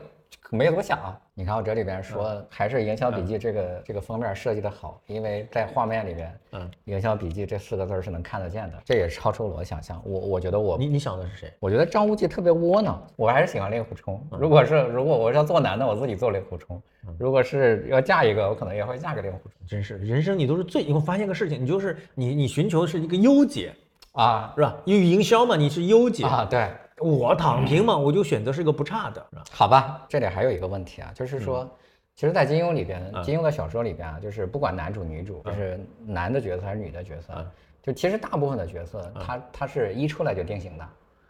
[0.50, 1.18] 没有多想啊。
[1.34, 10.02] 你看我这里边说，还是营销笔记这个这个封面设计的好，因为在画面里边，嗯，营销笔记这四个字儿是能看得见的，这也超出了我想象。
[10.04, 11.52] 我我觉得我你你想的是谁？
[11.60, 14.20] 我觉得张无忌特别窝囊，我还是喜欢令狐冲。
[14.32, 16.76] 如果是如果我是要做男的，我自己做令狐冲；
[17.18, 23.72] 如果是要嫁一个，我可能也会嫁给令狐冲真是人生你都是最，你会发现个事情，你就是你你寻求的是一个优解，
[24.22, 24.52] 啊。
[24.56, 24.76] 是吧？
[24.84, 26.46] 因为营销嘛，你是优解，啊！
[26.48, 31.68] 对，我躺平嘛，我就选择是一个不差的，好吧，这里还有一个问题啊，就是说，
[32.14, 33.22] 其实，在金庸里边，嗯。
[33.22, 37.46] 金庸的小说里边啊，就是不管男主女主，就是男的角色还是女的角色嗯，
[37.82, 40.88] 就其实大部分的角色，他他是一出来就定型的，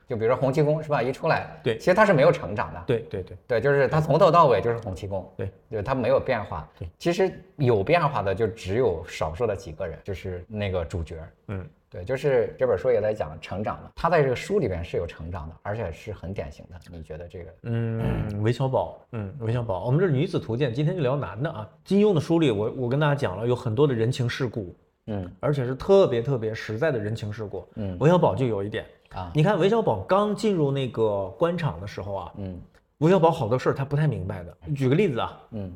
[0.09, 1.03] 就比如说洪七公是吧？
[1.03, 6.66] 一出来，对其实他是没有成长的，对对对，对，就是他从头到尾就是洪七公，对，就是他没有变化。
[6.79, 11.16] 对，其实有变化的就只有少数的几个人，就是那个主角。
[11.49, 16.79] 嗯，对，就是这本书也在讲成长嘛，他在这个书里边是有成长的，而且是很典型的。
[16.90, 17.55] 你觉得这个？
[17.64, 21.68] 嗯，韦小宝，嗯，韦小宝，我们这女子图鉴，今天就聊男的啊。
[21.85, 24.75] 金庸的书里，我我跟大家讲了，有很多的人情世故，
[25.07, 27.66] 嗯而且是特别特别实在的人情世故。
[27.77, 28.85] 嗯韦小宝就有一点，
[29.18, 32.61] 啊你看韦小宝刚进入那个官场的时候啊，嗯
[32.98, 34.57] 韦小宝好多事儿他不太明白的。
[34.74, 35.72] 举个例子啊，嗯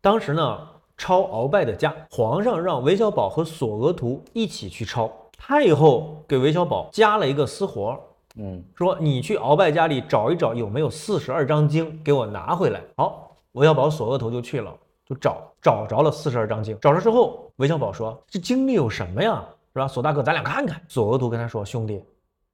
[0.00, 0.58] 当时呢
[0.96, 7.98] 抄鳌拜的家，皇上让韦小宝和索额图一起去抄，太后给韦小宝加了一个私活，
[8.36, 12.80] 嗯说你去鳌拜家里找一找有没有四十二章经，给我拿回来。
[12.96, 16.78] 好，韦小宝索额头就去了，就找找着了四十二章经。
[16.80, 19.44] 找着之后，韦小宝说：“这经里有什么呀？
[19.72, 19.88] 是吧？
[19.88, 22.02] 索大哥，咱俩看看。”索额图跟他说：“兄弟，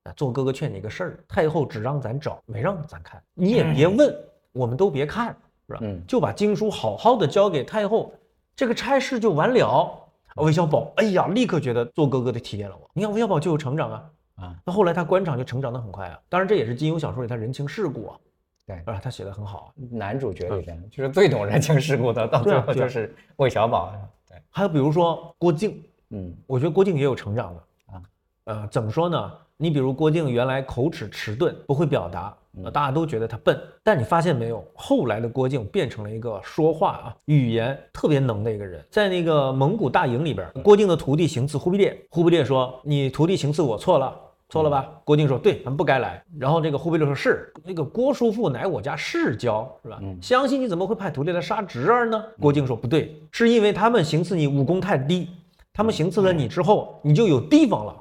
[0.05, 4.15] 啊，做哥哥劝你个事儿，太后只让咱找，没让咱看，你也别问，
[4.53, 5.29] 我们都别看，
[5.69, 5.79] 是吧？
[5.83, 8.13] 嗯就把经书好好的交给太后，
[8.57, 9.99] 这个差事就完了。”
[10.37, 12.91] 韦小宝，哎呀，立刻觉得做哥哥的体验了我。
[12.95, 18.19] 你看韦小宝就有成长啊，啊，那后来他官场就成长的很快啊，当然这也是金庸小说里他人情世故啊，
[18.67, 19.69] 对啊，他写的很好啊。
[19.91, 23.93] 男主角里边就是最懂人情世故的，到最后就是韦小宝。
[24.27, 27.61] 对，还有比如说郭靖，嗯我觉得郭靖也有成长的
[27.93, 28.03] 啊，
[28.45, 29.33] 呃，怎么说呢？
[29.63, 38.85] 你比如郭靖原来口齿迟钝，不会表达，呃大家都觉得他笨，但你发现没有，后来的郭靖变成了一个说话啊、语言特别能的一个人。
[38.91, 44.13] 在那个蒙古大营里边，郭靖的徒弟行刺忽必烈，忽必烈说：“你徒弟行刺我错了。”
[44.51, 44.91] 错了吧？
[45.05, 50.01] 郭靖说：“对，咱们不该来。”然后这个忽必烈说：“是那个郭叔父乃我家世交，是吧？
[50.03, 55.29] 嗯相信你怎么会派徒弟来杀侄儿呢？”郭靖说：“不对，是因为他们行刺你武功太低，
[55.73, 57.97] 他们行刺了你之后，你就有地方了。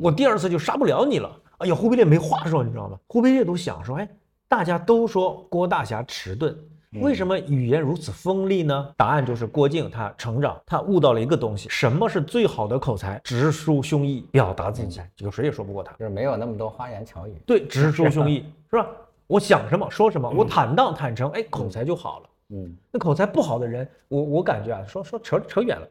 [0.00, 1.30] 我第二次就杀不了你了。
[1.58, 2.98] 哎呀，忽必烈没话说，你知道吗？
[3.06, 4.08] 忽必烈都想说，哎，
[4.48, 6.56] 大家都说郭大侠迟钝，
[7.02, 8.92] 为什么语言如此锋利呢？
[8.96, 13.20] 答案就是郭靖他成长，他悟到了一个东西，什么是最好的口才？
[13.24, 15.92] 直抒胸臆，表达自己，这个谁也说不过他。
[15.94, 17.34] 就是没有那么多花言巧语。
[17.44, 18.86] 对，直抒胸臆 是吧？
[19.26, 22.26] 我想什么说什么，我坦荡坦诚，哎，口才就好了。
[22.50, 25.86] 嗯那口才不好的人，我我感觉啊，说说扯扯远了。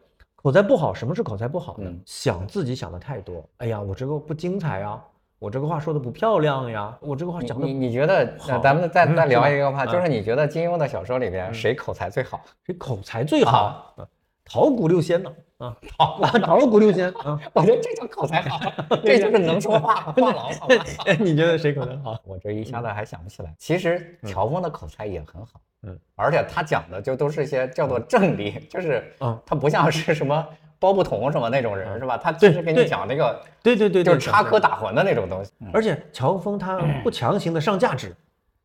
[0.48, 1.90] 口口才不好，什么是口才不好呢？
[1.90, 3.44] 嗯想自己想的太多。
[3.58, 5.02] 哎呀，我这个不精彩呀，
[5.40, 8.26] 我这个话说的不漂亮呀，我这个话讲的你你觉得，
[8.64, 12.40] 咱们再再聊一个话，就嗯是你觉得金庸的小说里边谁口才最好？
[12.66, 13.94] 谁口才最好？
[13.98, 14.08] 啊
[14.50, 15.32] 桃谷六仙呢？
[15.58, 18.60] 啊，好，桃谷六仙啊， 我觉得这叫口才好，
[19.04, 20.86] 这就是能说话，话痨，好吧？
[21.20, 22.16] 你觉得谁口才好？
[22.26, 23.54] 我这一下子还想不起来。
[23.58, 32.18] 其实乔峰的口才也很好，嗯，而且他讲的就都是一些叫做正理，就是嗯他不像是什么包不同什么那种人，是吧？
[32.18, 34.60] 他对其实给你讲那个对对对，就是插科。
[34.60, 35.52] 打诨的那种东西。
[35.62, 38.16] 嗯而且乔峰他不强行的上价值，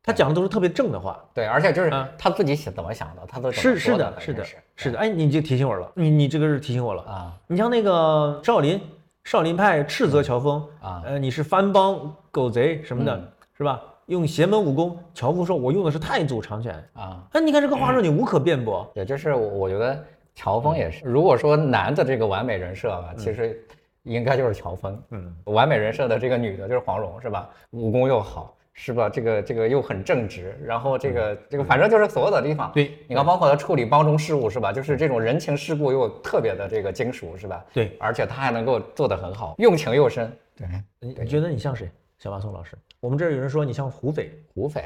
[0.03, 1.23] 他讲的都是特别正的话。
[1.33, 4.99] 对，而且就是嗯他自己想怎么想的，他都怎么是是的，是的是，的。
[4.99, 7.01] 哎，你就提醒我了，你你这个是提醒我了。
[7.03, 8.79] 啊你像那个少林，
[9.23, 13.81] 少林派斥责乔峰啊呃，你是番邦狗贼什么的，嗯是吧？
[14.07, 16.75] 用邪门武功，乔峰说我用的是太祖长拳。
[16.91, 17.23] 啊！
[17.31, 18.85] 哎，你看这个话说你无可辩驳。
[18.95, 19.97] 也就是我我觉得
[20.35, 23.65] 乔峰也是，如果说男的这个完美人设吧，其实
[24.03, 25.01] 应该就是乔峰。
[25.11, 27.49] 嗯，完美人设的这个女的就是黄蓉，是吧？
[27.69, 29.07] 武功又好，是吧？
[29.09, 34.73] 这个这个又很正直，然后这个这个反正就是所有的地方，对你看，包括他处理帮中事务，是吧？
[34.73, 37.63] 就是这种人情世故又特别的这个精熟，是吧？
[37.73, 40.31] 对，而且他还能够做得很好，用情又深。
[40.55, 40.67] 对，
[40.99, 41.89] 你你觉得你像谁？
[42.19, 44.31] 小马宋老师，我们这儿有人说你像胡斐。
[44.53, 44.85] 胡斐，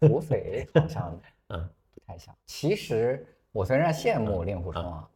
[0.06, 1.18] 胡斐好像
[1.48, 2.34] 嗯不太像。
[2.44, 5.08] 其实我虽然羡慕令狐冲啊，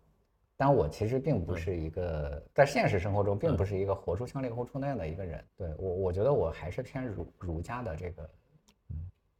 [0.61, 5.43] 但我其实并不是一个在现实生活中并不是一个活出像令狐冲那样的一个人。
[5.57, 8.31] 对我，我觉得我还是偏儒儒家的这个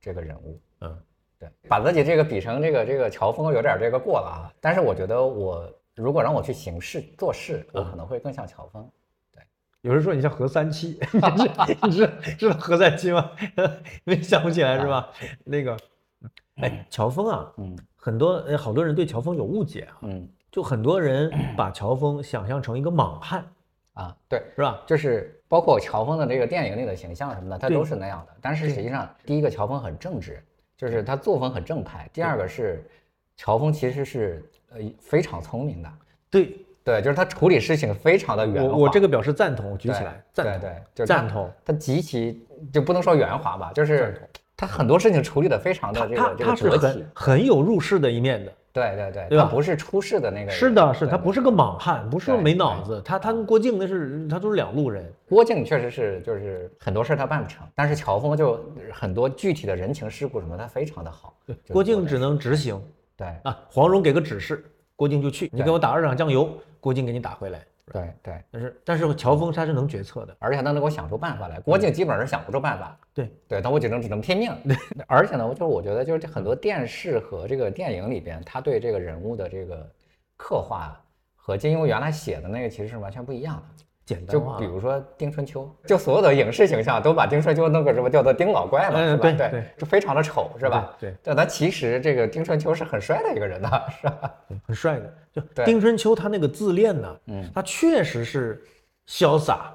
[0.01, 0.59] 这个人物。
[0.81, 0.99] 嗯，
[1.39, 4.49] 对，把自己这个比成这个这个乔峰有点这个过了啊。
[4.63, 8.91] 但是我觉得我如果让我去行事做事，我可能会更像乔峰。
[9.83, 11.51] 有人说你像何三七， 你知
[11.85, 13.31] 你知知道何三七吗？
[14.05, 15.13] 没想不起来是吧？
[15.45, 15.77] 那个，
[16.57, 23.45] 哎，乔峰啊，嗯很多呃好多人对乔峰有误解啊，嗯就很多人把乔峰想象成一个莽汉，
[23.95, 24.83] 啊，对，是吧？
[24.87, 28.37] 就是包括乔峰的这个电影里的形象什么的，他都是那样的。
[28.41, 30.43] 但是实际上，第一个乔峰很正直，
[30.77, 32.85] 就是他作风很正派；第二个是
[33.37, 35.89] 乔峰其实是呃非常聪明的，
[36.31, 38.71] 对对，就是他处理事情非常的圆滑。
[38.71, 41.51] 我我这个表示赞同，我举起来，赞同，对对，就是赞同。
[41.65, 44.21] 他极其就不能说圆滑吧，就是
[44.57, 47.11] 他很多事情处理的非常的他这个这他他是很。
[47.15, 50.51] 很有入世的一面的，对对对，对吧他不是出事的那个人。
[50.51, 61.35] 是的，是对他不是个莽汉，不是没脑子，他他跟郭靖那是他都是两路人，郭靖确实是，就是很多事儿他办不成，但是乔峰就很多具体的人情世故什么，他非常的好。
[61.47, 62.81] 就是郭靖只能执行
[63.17, 64.65] 对啊，黄蓉给个指示，
[64.97, 67.61] 郭靖就去，你给我打二两酱油，郭靖给你打回来。
[67.93, 71.59] 对对，但是但是乔峰他是能决策的，而且他能给我想出办法来。
[71.61, 74.53] 郭靖基本上是想不出办法，对对，但我只能只能拼命。
[74.65, 74.77] 对
[75.09, 79.89] 而且呢，我就是我觉得就是这很多电视和这个电影里边，他对这个人物的这个
[80.37, 80.99] 刻画
[81.35, 83.85] 和金庸原来写的那个其实是完全不一样的。
[84.11, 84.65] 就简单化比。
[84.65, 89.23] 如说丁春秋，就所有的影视形象都把丁春秋弄个什么叫做丁老怪了，嗯是吧？
[89.23, 90.95] 对对就非常的丑，是吧？
[90.99, 93.71] 对对但他其实这个丁春秋是很帅的一个人呢，
[94.01, 94.35] 是吧？
[94.67, 95.15] 很帅的。
[95.33, 98.63] 就丁春秋他那个自恋呢，嗯他确实是
[99.07, 99.73] 潇洒，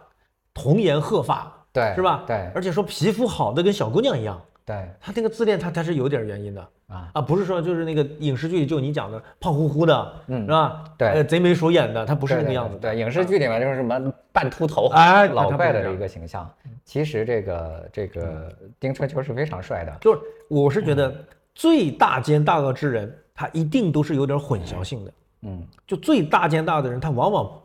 [0.54, 2.24] 童颜鹤发，对，是吧？
[2.28, 10.84] 对而且说皮肤好的跟小姑娘一样，对他那个自恋他他是有点原因的啊，啊，不是说就是那个影视剧里就你讲的胖乎乎的，嗯是吧？
[10.98, 12.82] 对呃，贼眉鼠眼的，他不不是那个样子的。
[12.92, 16.52] 对，影视剧里面就是什么半秃头、 哎老怪的一个形象。
[16.84, 19.96] 其实这个这个丁春秋是非常帅的。
[20.02, 21.16] 就是我是觉得
[21.54, 25.12] 最大奸大恶之人，他一定都是有点混淆性的。
[25.44, 27.62] 嗯，就最大奸大恶的人，他往往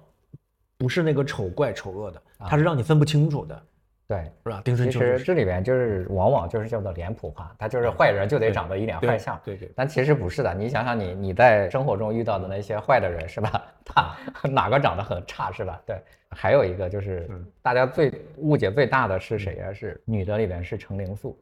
[0.76, 3.62] 不是那个丑怪丑恶的，他是让你分不清楚的，
[4.10, 4.24] 对。
[4.44, 4.60] 是吧？
[4.64, 9.40] 丁春啊其秋就是实这里边就是往往就是叫做脸谱化，他就是坏人就得长得一脸坏相。
[9.44, 13.62] 对对但其实不是的，你想想你你在生活中遇到的那些坏的人是吧？
[13.84, 14.14] 他
[14.50, 15.80] 哪个长得很差是吧？
[15.86, 15.96] 对，
[16.30, 21.38] 还有一个就是嗯大家最误解最大的是谁呀、是女的里边是程灵素，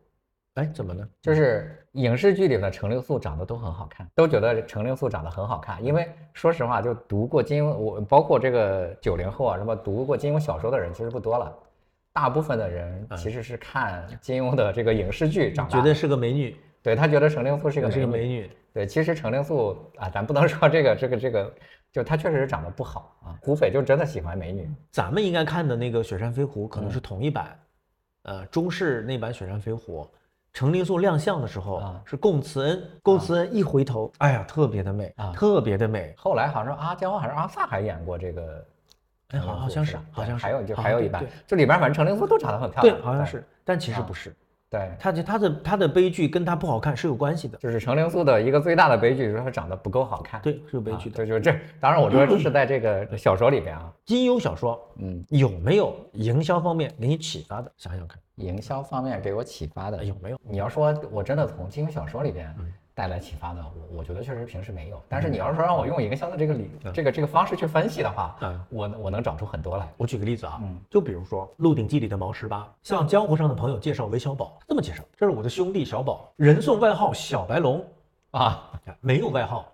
[0.54, 1.08] 哎，怎么呢？
[1.22, 5.82] 就是影视剧里的程灵素长得都很好看，都觉得程灵素长得很好看。
[5.84, 11.54] 因为说实话，就读过金庸，我包括这个九零后啊，什么读过金庸小说的人其实不多了，
[12.18, 15.68] 大部分的人其实是看金庸的这个影视剧长。
[15.68, 18.50] 觉得是个美女，对他觉得程灵素是个是个美女。
[18.74, 21.54] 对，其实程灵素啊，咱不能说这个这个这个，
[21.92, 23.38] 就她确实是长得不好啊。
[23.40, 24.68] 胡斐就真的喜欢美女。
[24.90, 27.56] 咱们应该看的那个《雪山飞狐》可能嗯是同一版，
[28.24, 30.02] 呃，中式那版《雪山飞狐》，
[30.52, 36.12] 程灵素亮相的时候啊是贡慈恩，贡慈恩一回头，哎呀，特别的美啊特别的美。
[36.16, 38.66] 后来好像阿娇还是阿萨还演过这个
[39.28, 42.96] 哎好好像是好像是还有就还有一版像对对，就里边反正程灵素都长得很漂亮。
[42.96, 44.34] 对好像是，但其实不是，
[44.70, 50.40] 对，他就他的他的悲剧跟他不好看是有关系的，就是程灵素的一个最大的悲剧，就是她长得不够好看。
[50.40, 51.26] 对，是有悲剧的。
[51.26, 51.54] 就是这。
[51.78, 57.70] 当然，我说这是在这个小说里边啊，金庸小说嗯，有没有营销方面给你启发的？
[57.76, 60.40] 想想看，营销方面给我启发的有没有？
[60.42, 62.54] 你要说我真的从金庸小说里边
[62.98, 65.00] 带来启发的，我我觉得确实平时没有。
[65.08, 69.88] 但是你要是说让我用营销的这个理这个这个方式去分析的话嗯，我我能找出很多来。
[69.96, 77.86] 我举个例子啊，嗯就比如说《鹿鼎记》里的毛十八，向江湖上的朋友介绍韦小宝，这么介绍：这是我的兄弟小宝，人送外号小白龙，
[78.32, 78.68] 啊，
[79.00, 79.70] 没有外号，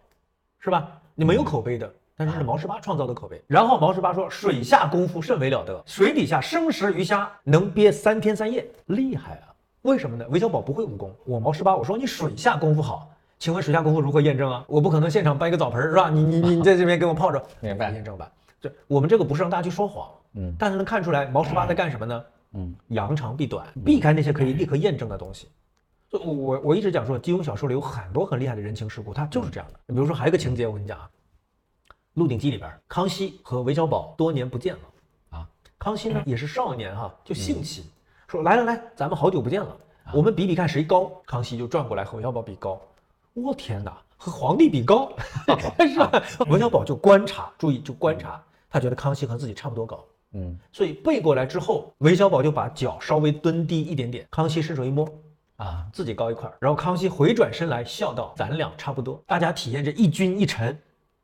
[0.59, 0.87] 是吧？
[1.15, 3.43] 你没有口碑的，但是是毛十八创造的口碑。
[3.47, 9.49] 然后毛十八说，水下功夫甚为了得，水底下生食鱼虾能憋三天三夜，厉害啊！
[9.81, 10.27] 为什么呢？
[10.29, 13.11] 韦小宝不会武功，我毛十八我说你水下功夫好。
[13.45, 14.65] 请问水下功夫如何验证啊？
[14.67, 16.09] 我不可能现场搬一个澡盆儿是吧？
[16.09, 18.33] 你你你你在这边给我泡着， 明白验证吧。
[18.59, 22.25] 这我们这个不是让大家去说谎，嗯但是能看出来毛十八在干什么呢？
[22.55, 25.47] 嗯扬长避短，避开那些可以立刻验证的东西。
[26.09, 29.93] 就我我我一直讲说，金庸小说里有很多很厉害的人情世故，它就是这样的。
[29.93, 31.11] 比如说还有一个情节，我跟你讲啊，
[32.15, 34.81] 《鹿鼎记》里边，康熙和韦小宝多年不见了
[35.39, 35.47] 啊。
[35.79, 37.85] 康熙呢 也是少年哈，就兴起，
[38.27, 39.77] 说来来来，咱们好久不见了，
[40.15, 41.13] 我们比比看谁高。
[41.27, 42.81] 康熙就转过来和韦小宝比高，
[43.35, 45.13] 我天哪，和皇帝比高，
[45.87, 46.11] 是吧？
[46.49, 50.05] 韦小宝就观察，注意就观察，他觉得康熙和自己差不多高。
[50.37, 55.09] 嗯所以背过来之后，韦小宝就把脚稍微蹲低一点点，康熙伸手一摸，
[55.57, 60.77] 啊，自己高一块儿，然后康熙回转身来笑道：“咱俩差不多。”大家体验这一君一臣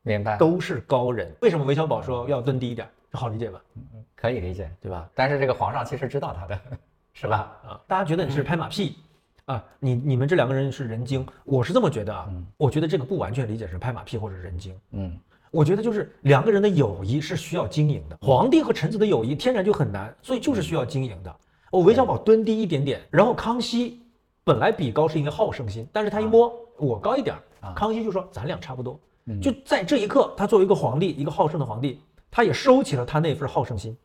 [0.03, 1.33] 明白，都是高人。
[1.41, 2.87] 为什么韦小宝说要蹲低一点？
[3.11, 3.61] 这好理解吧？
[3.75, 3.83] 嗯
[4.15, 4.69] 可以理解。
[4.79, 5.09] 对吧？
[5.15, 6.59] 但是这个皇上其实知道他的，
[7.13, 7.51] 是吧？
[7.67, 8.97] 啊，大家觉得你是拍马屁
[9.45, 9.63] 啊？
[9.79, 12.29] 你你们这两个人是人精，我是这么觉得啊。
[12.57, 14.75] 我觉得这个不完全理解是拍马屁或者人精。
[14.91, 15.17] 嗯
[15.51, 21.35] 我觉得就是两个人的友谊是需要经营的，皇帝和臣子的友谊天然就很难，所以就是需要经营的。
[21.69, 24.01] 我，韦小宝蹲低一点点，然后康熙
[24.45, 28.97] 本来比高是因为好胜心，但是他一摸我高一点儿，康熙就说咱俩差不多。
[29.41, 31.99] 就在这一刻，他作为一个皇帝，一个好胜的皇帝，
[32.31, 33.95] 他也收起了他那份好胜心，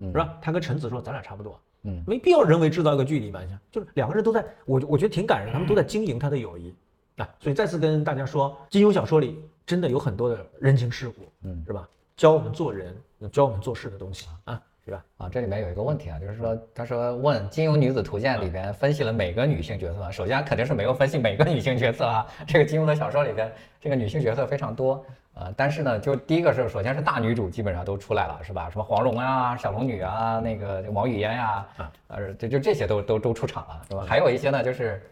[0.00, 0.38] 是吧？
[0.40, 3.40] 他跟臣子说咱俩差不多，嗯没必要人为制造一个距离嘛。
[3.40, 6.74] 你看，就是两个人都在，我我觉得挺感人，他们都在经营他的友谊
[7.16, 7.28] 啊。
[7.38, 11.88] 所以再次跟大家说，金庸小说里真的有很多的人情世故，嗯是吧？
[12.16, 12.94] 教我们做人、
[13.32, 15.04] 教我们做事的东西啊，是吧？
[15.16, 22.26] 啊，这里面有一个问题啊，就是说，他说问《金庸女子图鉴》里边分析了每个女性角色，首先肯定是没有分析每个女性角色啊。
[22.46, 28.70] 这个金庸的小说里边，这个女性角色非常多，呃，但是呢，就第一个是，首先是大女主基本上都出来了，是吧？
[28.70, 31.66] 什么黄蓉啊、小龙女啊、那个王语嫣呀、
[32.06, 34.04] 呃，就就这些都都都出场了，是吧？
[34.08, 35.02] 还有一些呢，就是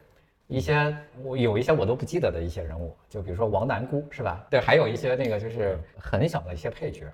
[0.46, 4.46] 一些我有一些我都不记得的一些人物，就比如说王南姑，是吧？
[4.48, 7.12] 对，还有一些那个就是很小的一些配角，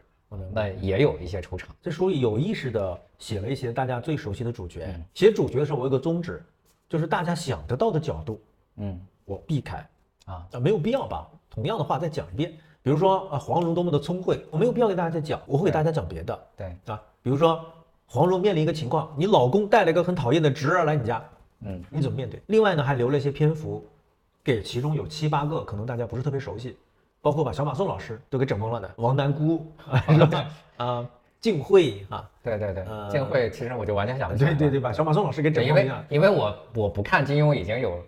[0.52, 1.74] 那也有一些出场。
[1.80, 4.84] 这书里有意识的写了一些大家最熟悉的主角。
[4.86, 6.44] 嗯写主角的时候，我有个宗旨，
[6.90, 8.38] 就是大家想得到的角度，
[8.76, 9.78] 嗯我避开
[10.26, 12.52] 啊，啊，没有必要吧同样的话再讲一遍。
[12.82, 17.00] 比如说啊，黄蓉多么的聪慧，我没有必要给大家再讲，我会给大家讲别的对，啊。
[17.22, 17.64] 比如说
[18.06, 21.22] 黄蓉面临一个情况，你老公带了一个很讨厌的侄儿来你家，
[21.60, 22.40] 嗯你怎么面对？
[22.46, 23.84] 另外呢，还留了一些篇幅，
[24.42, 26.78] 给其中有七八个可能大家不是特别熟悉，
[27.20, 29.66] 包括把小马宋老师都给整懵了的王南姑，
[30.08, 30.46] 是吧？
[30.78, 31.06] 啊，
[31.40, 34.56] 静慧啊， 对对对，呃晋慧其实我就完全想不起来了。
[34.56, 35.90] 对对对，把小马宋老师给整对，因为。
[36.08, 38.02] 因为我我不看金庸已经有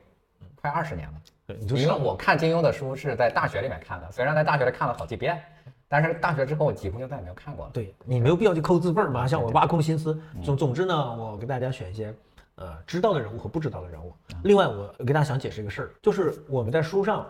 [0.55, 1.15] 快二十年了，
[1.51, 5.43] 对你就因为我看金庸的书是在大学里面看的，虽然在大学里看了好几遍，
[5.89, 7.71] 但是大学之后我几乎就再也没有看过了。
[7.73, 10.13] 对你没有必要去抠字辈儿嘛，像我挖空心思。
[10.37, 12.15] 嗯总总之呢，我给大家选一些
[12.55, 14.15] 呃知道的人物和不知道的人物。
[14.33, 17.27] 嗯另外，我给大家想解释一个事儿，就是我们在书上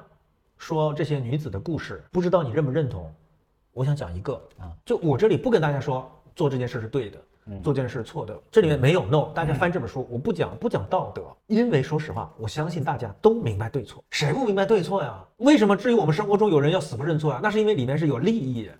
[0.58, 3.12] 说这些女子的故事，不知道你认不认同？
[3.72, 7.18] 我想讲一个啊，就我这里不跟大家说做这件事是对的。
[7.50, 9.32] 嗯做这件事错的，这里面没有 no。
[9.34, 15.18] 大家翻这本书，我不讲不讲道德，因为说实话，我相信大家都明白对错，谁不明白对错呀？
[15.38, 17.40] 为什么至于我们生活中有人要死不认错呀？
[17.42, 18.72] 那是因为里面是有利益的。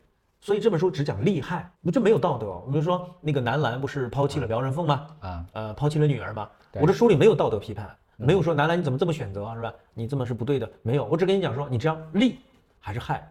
[0.42, 2.62] 所以这本书只讲利害，就没有道德。
[2.72, 5.06] 比如说那个男篮不是抛弃了苗人凤吗？
[5.20, 6.48] 啊，呃，抛弃了女儿吗？
[6.80, 9.74] 我这书里没有道德批判，没有说男篮你怎么这么选择啊，是吧？
[9.92, 11.04] 你这么是不对的，没有。
[11.06, 12.38] 我只跟你讲说，你这样利
[12.78, 13.30] 还是害？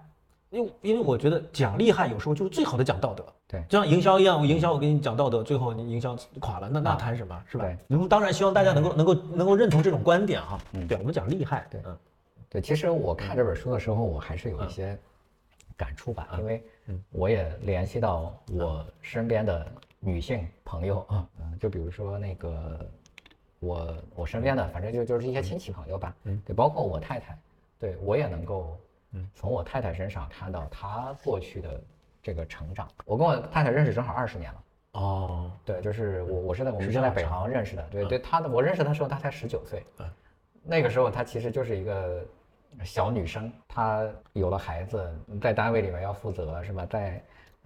[0.49, 3.25] 因为因为我觉得讲厉害有时候就是最好的讲道德。
[3.47, 7.77] 对就像营销一样，我营销我跟你讲道德，最后你营销垮了，那那谈什么是吧对？
[7.87, 10.59] 然后当然希望大家能够能够能够认同这种观点哈。
[10.73, 11.65] 嗯对，我们讲厉害。
[11.71, 11.97] 对嗯
[12.49, 14.97] 对，其实我看这本书的时候，我还是有一些
[15.77, 16.63] 感触吧，因为
[17.11, 19.67] 我也联系到我身边的
[19.99, 22.79] 女性朋友啊，嗯，就比如说那个
[23.59, 27.37] 我我身边的，反正就就是一些亲戚朋友吧，嗯对，包括我太太，
[27.79, 28.77] 对我也能够
[29.33, 31.81] 从我太太身上看到她过去的
[32.21, 32.87] 这个成长。
[33.05, 34.63] 我跟我太太认识正好二十年了。
[34.93, 38.07] 哦，对，就是我我是在我们是在北航认识的，对嗯。
[38.07, 40.09] 对，她的我认识她时候她才十九岁嗯，
[40.63, 42.23] 那个时候她其实就是一个
[42.83, 47.23] 小女生，她有了孩子，在单位里面要负责是吧，在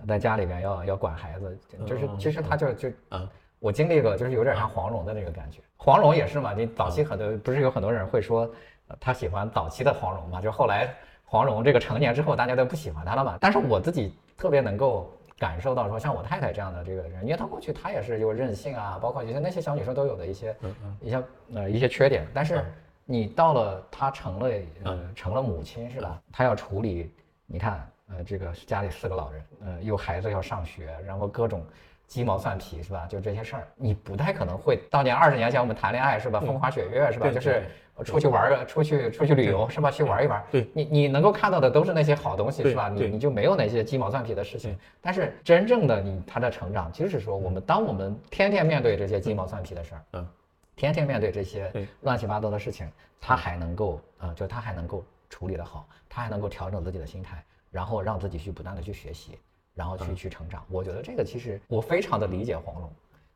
[0.07, 3.29] 在家里面要要管孩子，就是嗯其实她就就嗯。
[3.59, 5.61] 我经历过，就是有点像黄蓉的那个感觉。
[5.77, 8.41] 黄蓉也是嘛，你早期很多不是有很多人会说
[8.89, 10.93] 呃他喜欢早期的黄蓉嘛，就后来
[11.33, 13.35] 黄蓉这个成年之后，大家都不喜欢她了嘛。
[13.41, 20.55] 但是我自己特别能够感受到说，像我太太这样的这个人，因为她过去她也是有任性啊，包括一些那些小女生都有的一些
[21.01, 21.23] 一些
[21.55, 22.63] 呃一些缺点，但是
[23.03, 24.49] 你到了她成了
[24.83, 26.21] 呃成了母亲是吧？
[26.31, 27.11] 她要处理，
[27.47, 31.65] 你看呃这个家里四个老人，呃有孩子要上学，然后各种。
[32.05, 33.07] 鸡毛蒜皮是吧？
[33.09, 34.77] 就这些事儿，你不太可能会。
[34.91, 36.39] 当年二十年前我们谈恋爱是吧？
[36.41, 37.27] 风花雪月是吧？
[37.31, 37.63] 就是
[38.03, 39.91] 出去玩儿，出去出去旅游是吧？
[39.91, 40.43] 去玩一玩。
[40.51, 42.89] 对你你能够看到的都是那些好东西是吧？
[42.89, 44.77] 你你就没有那些鸡毛蒜皮的事情。
[44.99, 50.27] 但是真正的你他的成长，就是说我们当我们天天面对这些鸡毛蒜皮的事儿，嗯，
[50.75, 51.71] 天天面对这些
[52.01, 52.89] 乱七八糟的事情，
[53.21, 59.37] 他还能够啊、就他还能够处理得好，他还能够调整自己的心态，然后让自己去不断的去学习，
[59.75, 60.65] 然后去去成长。
[60.69, 62.91] 我觉得这个其实我非常的理解黄蓉。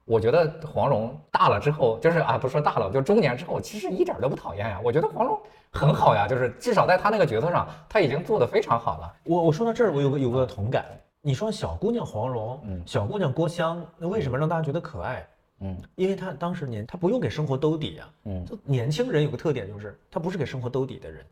[0.08, 4.80] 我觉得黄蓉大了之后，就是啊，不说大了，就中年之后，其实一点都不讨厌呀。
[4.82, 5.38] 我觉得黄蓉
[5.70, 9.14] 很好呀，就是至少在她那个角色上，她已经做得非常好了。
[9.26, 10.86] 我我说到这儿，我有个有个同感。
[11.22, 15.28] 你说小姑娘黄蓉，嗯小姑娘郭襄，那为什么让大家觉得可爱？
[15.60, 18.10] 嗯因为她当时年，她不用给生活兜底啊。
[18.24, 21.26] 嗯就年轻人有个特点就是，她不是给生活兜底的人。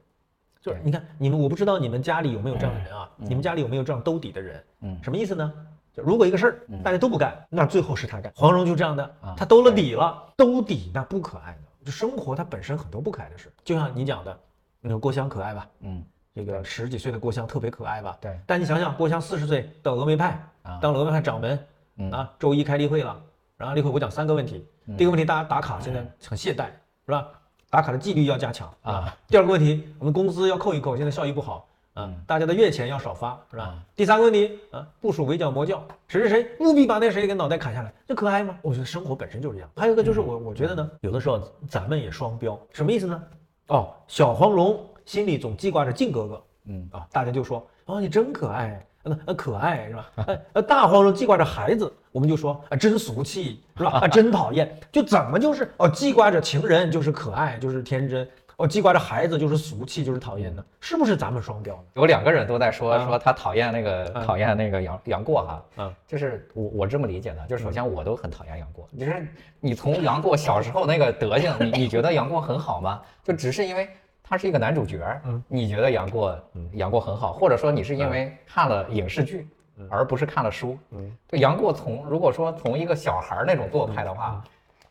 [0.62, 3.10] 就是你看你们，我不知道你们家里有没有这样的人啊？
[3.20, 4.64] 嗯你们家里有没有这样兜底的人？
[4.82, 5.54] 嗯什么意思呢？
[5.96, 8.32] 就如果一个事儿嗯大家都不干，那最后是他干。
[8.36, 11.60] 黄蓉就这样的啊，他兜了底了，兜底那不可爱的。
[11.86, 14.40] 就生活它本身很多不可爱的事，就像你讲的，
[14.82, 15.68] 那个郭襄可爱吧？
[15.82, 18.18] 嗯，这个十几岁的郭襄特别可爱吧？
[18.20, 21.68] 对但你想想，郭襄四十岁到峨眉派啊当了峨眉派掌门
[21.98, 23.16] 嗯啊，周一开例会了，
[23.56, 24.68] 然后例会我讲三个问题，
[24.98, 26.66] 第一个问题大家打卡现在很懈怠，
[27.06, 27.28] 是吧？
[27.70, 29.16] 打卡的纪律要加强啊。
[29.28, 33.76] 第二个问题，我们工资要扣一扣，现在效益不好啊嗯，大家的月钱要少发，是吧啊？
[33.96, 38.58] 第三个问题啊，部署围剿魔教，谁谁谁务必把那谁给脑袋砍下来，这可爱吗？
[38.62, 39.70] 我觉得生活本身就是这样。
[39.78, 43.24] 还有一个就是我我觉得呢，有的时候咱们也双标，什么意思呢？
[43.68, 50.12] 哦，小黄蓉心里总记挂着靖哥哥，嗯啊，大家就说哦，你真可爱，呃呃可爱是吧？
[50.28, 54.02] 呃呃，大黄蓉记挂着孩子，我们就说啊，真俗气是吧？
[54.02, 58.28] 啊，真讨厌，就怎么就是哦，记挂着情人就是可爱，就是天真，
[58.58, 60.64] 哦，记挂着孩子就是俗气，就是讨厌的？
[60.80, 61.84] 是不是咱们双标呢？
[61.96, 63.06] 有两个人都在说啊。
[63.06, 69.28] 说他讨厌那个啊讨厌那个杨杨过哈，啊就是我我这么理解的，就是首先我都很讨厌杨过，就是
[69.60, 73.02] 你从杨过小时候那个德行， 你你觉得杨过很好吗？
[73.24, 73.90] 就只是因为
[74.24, 75.44] 他是一个男主角，嗯。
[75.48, 76.40] 你觉得杨过
[76.74, 79.48] 杨过很好，或者说你是因为看了影视剧，
[79.90, 80.78] 而不是看了书。
[80.92, 84.42] 嗯，对杨过从如果说从一个小孩儿那种做派的话，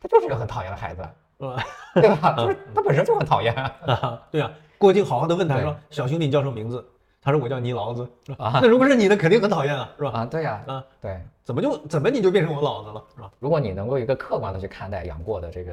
[0.00, 1.10] 他就是一个很讨厌的孩子，啊
[1.94, 2.34] 对吧？
[2.38, 3.72] 就是他本身就很讨厌啊。
[3.86, 6.84] 啊，对啊，郭靖好好的问他说：“小兄弟，你叫什么名字？”
[7.22, 8.08] 他说：“我叫泥老子。”
[8.38, 10.10] 啊那如果是你的，肯定很讨厌啊，是吧？
[10.12, 11.20] 啊，对呀、啊，对。
[11.44, 13.30] 怎么就怎么你就变成我老子了，是吧？
[13.38, 15.72] 如果你能够一个客观的去看待杨过的这个，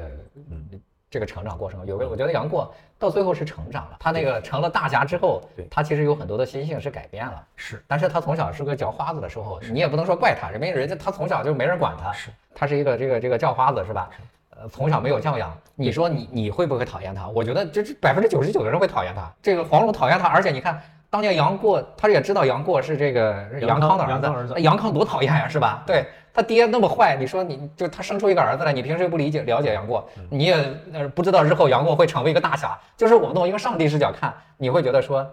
[0.50, 0.68] 嗯，
[1.10, 5.40] 这个成长过程，有个我觉得杨过到最后是成长了，他那个成了大侠之后，
[5.70, 7.42] 他其实有很多的心性是改变了。
[7.56, 14.10] 是，但是他从小是个叫花子的时候，你也不能说怪他，人家人家他从小就没人管他，是，他是一个这个这个叫花子是吧？
[14.56, 17.28] 呃，从小没有教养，你说你你会不会讨厌他？
[17.28, 19.30] 我觉得这这百分之九十九的人会讨厌他。
[19.42, 20.80] 这个黄蓉讨厌他，而且你看
[21.10, 25.82] 当年杨过，他也知道杨过是这个杨杨康康的儿子，杨康多讨厌呀，是吧？
[25.86, 30.54] 对他爹那么坏，你说你就他生出一个儿子来，你平时又不理解了解杨过，你也
[30.92, 32.78] 呃不知道日后杨过会成为一个大侠。
[32.96, 35.28] 就是我们从一个上帝视角看，你会觉得说。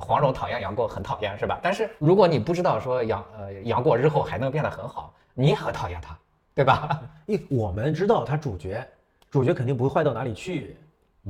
[0.00, 1.58] 黄蓉讨厌杨过很讨厌是吧？
[1.60, 6.16] 但是如果你不知道说杨呃杨过日后还能变得很好，你也很讨厌他，
[6.58, 7.00] 对吧？
[7.26, 8.84] 因为我们知道他主角，
[9.30, 10.76] 主角肯定不会坏到哪里去，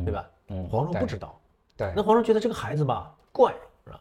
[0.04, 0.26] 对吧？
[0.48, 1.38] 嗯黄蓉不知道，
[1.76, 3.52] 对那黄蓉觉得这个孩子吧怪，
[3.84, 4.00] 是吧？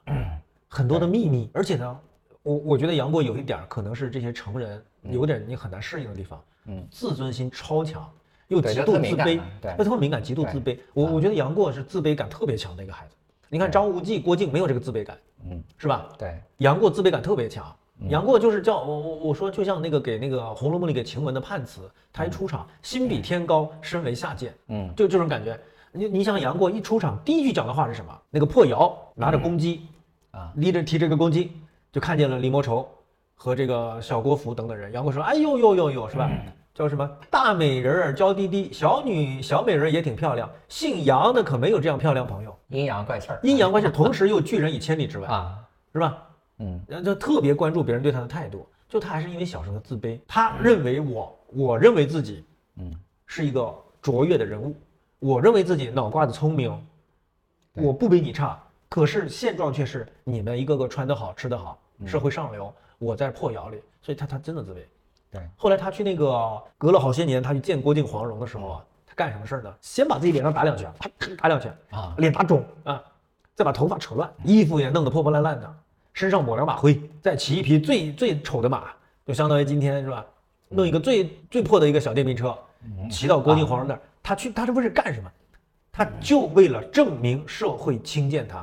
[0.69, 1.99] 很多的秘密，而且呢，
[2.43, 8.09] 我我觉得杨过有一点儿可能是这些成人有点你很难适应的地方，嗯，自尊心超强，
[8.47, 10.79] 又极度自卑啊，对又特别敏感，极度自卑。
[10.93, 13.15] 我我觉得杨过是自卑感特别强的一个孩子。
[13.49, 16.07] 你看张无忌、郭靖没有这个自卑感，嗯，是吧？
[16.17, 17.75] 对，杨过自卑感特别强。
[18.09, 25.59] 杨过就是叫我我我说就像那个给那个《红楼梦》里给晴雯的判词，他一出场心比天高，身为下贱，嗯就这种感觉。
[25.91, 28.15] 你你想杨过一出场，第一句讲的话是什么？
[28.29, 29.81] 那个破窑拿着公鸡，
[30.31, 31.51] 啊，拎着提着个公鸡，
[31.91, 32.87] 就看见了李莫愁
[33.33, 34.91] 和这个小郭芙等等人。
[34.91, 36.29] 杨过说：“哎呦呦呦呦，是吧？
[36.75, 42.55] 叫什么大美人儿娇滴滴，小女小美人儿也挺漂亮，姓杨的可没有这样漂亮朋友。
[42.67, 45.57] 阴阳怪气儿，阴阳怪气，同时又拒人以千里之外，啊，
[45.91, 46.15] 是吧？
[46.59, 48.67] 嗯然后就特别关注别人对他的态度。
[48.89, 52.45] 就他还是因为小时候的自卑，他认为我，我认为自己，
[52.77, 52.95] 嗯，
[53.25, 54.73] 是一个卓越的人物，
[55.19, 56.87] 我认为自己脑瓜子聪明，
[57.73, 58.57] 我不比你差。
[58.87, 64.77] 可是现状却是你们一个个穿得好，吃得好，嗯社会上流，我在破窑里，所以他他真的自卑。
[65.29, 69.75] 对，后来他去那个隔了好些年，他去见郭靖、黄蓉的时候啊，他干什么事儿呢？
[69.81, 73.03] 先把自己脸上打两拳，啪打两拳，啊，脸打肿啊，
[73.53, 75.75] 再把头发扯乱，衣服也弄得破破烂烂的，
[76.17, 78.85] 身上抹两把灰，再骑一匹最最丑的马，
[79.23, 80.25] 就相当于今天是吧？
[80.67, 82.57] 弄一个最最破的一个小电瓶车，
[83.07, 85.31] 骑到郭靖黄蓉那儿，他去他这为是干什么？
[85.91, 88.57] 他就为了证明社会轻贱他，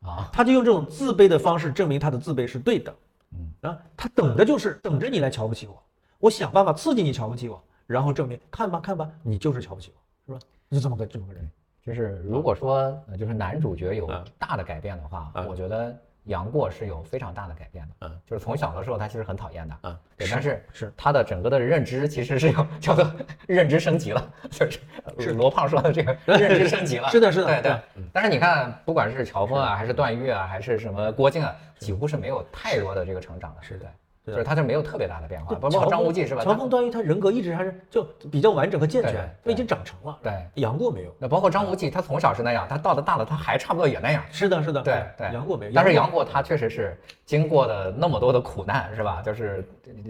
[0.00, 2.94] 啊，他就用这种自卑的方式证明他的自卑是对的。
[3.34, 5.82] 嗯啊，他等着就是等着你来瞧不起我，
[6.18, 9.92] 我想办法刺激你瞧不起我，然后证明看吧看吧，你就是瞧不起
[10.24, 10.46] 我，是吧？
[10.70, 11.46] 就这么个这么个人。
[11.84, 15.94] 就是如果说呃就是男主角有嗯大的改变的话，嗯我觉得
[16.28, 18.06] 杨过是有非常大的改变的。
[18.06, 23.10] 嗯，就是从小的时候他其实很讨厌的，嗯，对，但是是他的整个的认知其实是有叫做
[23.48, 24.78] 认知升级了，就是
[25.18, 27.08] 是罗胖说的这个认知升级了。
[27.10, 28.04] 是的是的对对对。
[28.12, 33.62] 但是你看，不管是乔峰啊，还是段誉啊，还是什么郭靖啊，几乎是没有太多的这个成长的。
[33.62, 33.90] 是对，是的
[34.32, 36.42] 就是他是没有特别大的变化，包括张无忌是吧？
[36.44, 40.18] 他乔峰、段誉他人格一直还是就比较完整和健全，对他已经长成了。
[40.22, 41.14] 对，杨过没有。
[41.18, 44.22] 那包括张无忌，他从小是那样，他到了大了，他还差不多也那样。
[44.30, 45.72] 是的，是的，对对，杨过没有。
[45.74, 49.22] 但是杨过他确实是经过了那么多的苦难，是吧？
[49.24, 49.64] 就是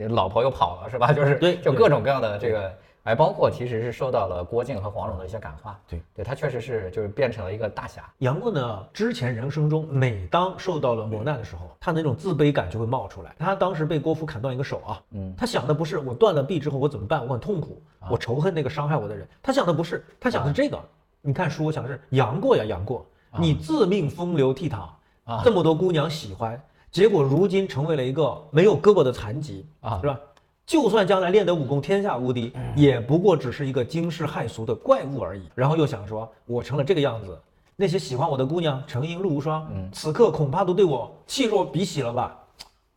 [0.09, 1.13] 老婆又跑了，是吧？
[1.13, 2.73] 就是对对就各种各样的这个，
[3.09, 5.81] 哎，包括其实是受到了郭靖和黄蓉的一些感化。
[5.89, 8.05] 对，对他确实是就是变成了一个大侠。
[8.19, 13.35] 杨过呢，之前人生中每当受到了磨难的时候，他那种自卑感就会冒出来。
[13.39, 17.81] 他当时被郭芙砍断一个手啊，嗯他想的不是我断了臂之后我怎么办，我很痛苦，
[18.11, 19.27] 我仇恨那个伤害我的人。
[19.43, 20.79] 他想的不是，他想的是这个。
[21.23, 23.07] 你看书，我想的是杨过呀，杨过，
[23.39, 24.83] 你自命风流倜傥
[25.25, 30.21] 啊这么多姑娘喜欢，结果如今成为了一个没有胳膊的残疾啊是吧？
[30.69, 35.49] 就算将来练得武功天下无敌，也不过只是一个惊世骇俗的怪物而已。
[35.55, 37.41] 然后又想说，我成了这个样子，
[37.75, 39.89] 那些喜欢我的姑娘成英路无双，嗯。
[39.91, 42.39] 此刻恐怕都对我弃若敝屣了吧？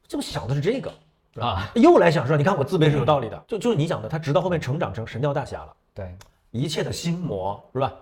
[0.06, 0.92] 这么想的是这个，
[1.40, 6.14] 啊，又来想说，你看我自卑是有道理的，就就是你讲的，他直到后面成长成神雕大侠了，对，
[6.52, 7.94] 一切的心魔是吧？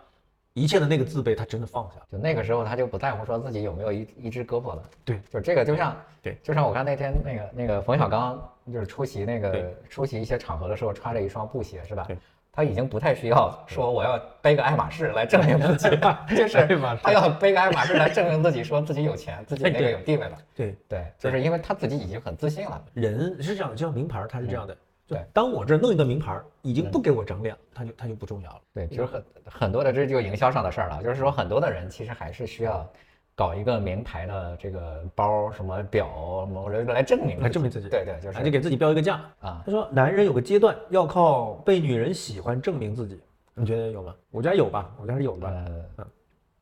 [0.59, 2.05] 一切的那个自卑，他真的放下了。
[2.11, 4.83] 就那个时候他就不在乎说自己有没有一一只胳膊了。
[5.05, 8.39] 对，就这个就像对，就像我看那天那个那个冯小刚
[8.71, 12.17] 就是出席那个出席一些场合的时候穿着一双布鞋是吧对？
[12.51, 16.67] 他已经不太需要说我要背个爱马仕来证明自己了， 就是
[17.01, 20.37] 他要背个爱马仕来证明自己，说自己有钱，自己那个有地位了。
[20.55, 22.83] 对，对，就是因为他自己已经很自信了。
[22.93, 24.75] 人是这样的，就像名牌儿，他是这样的，
[25.09, 25.25] 就对。
[25.33, 28.61] 当我这弄一个名牌儿，已经不给我整脸，他就他就不重要了。
[28.73, 32.87] 对，其实很很多的这就营销上的事儿了，就是说很多的人其实还是需要
[33.35, 37.89] 搞一个名牌的这个包、什么表、某人来证明来证明自己。
[37.89, 38.37] 对对，就是。
[38.37, 39.15] 他就给自己标一个价。
[39.39, 43.19] 啊，他说，男人有个阶段要靠被女人喜欢证明自己，
[43.55, 44.15] 你觉得有吗？
[44.29, 45.85] 我觉得有吧，我觉得是有的。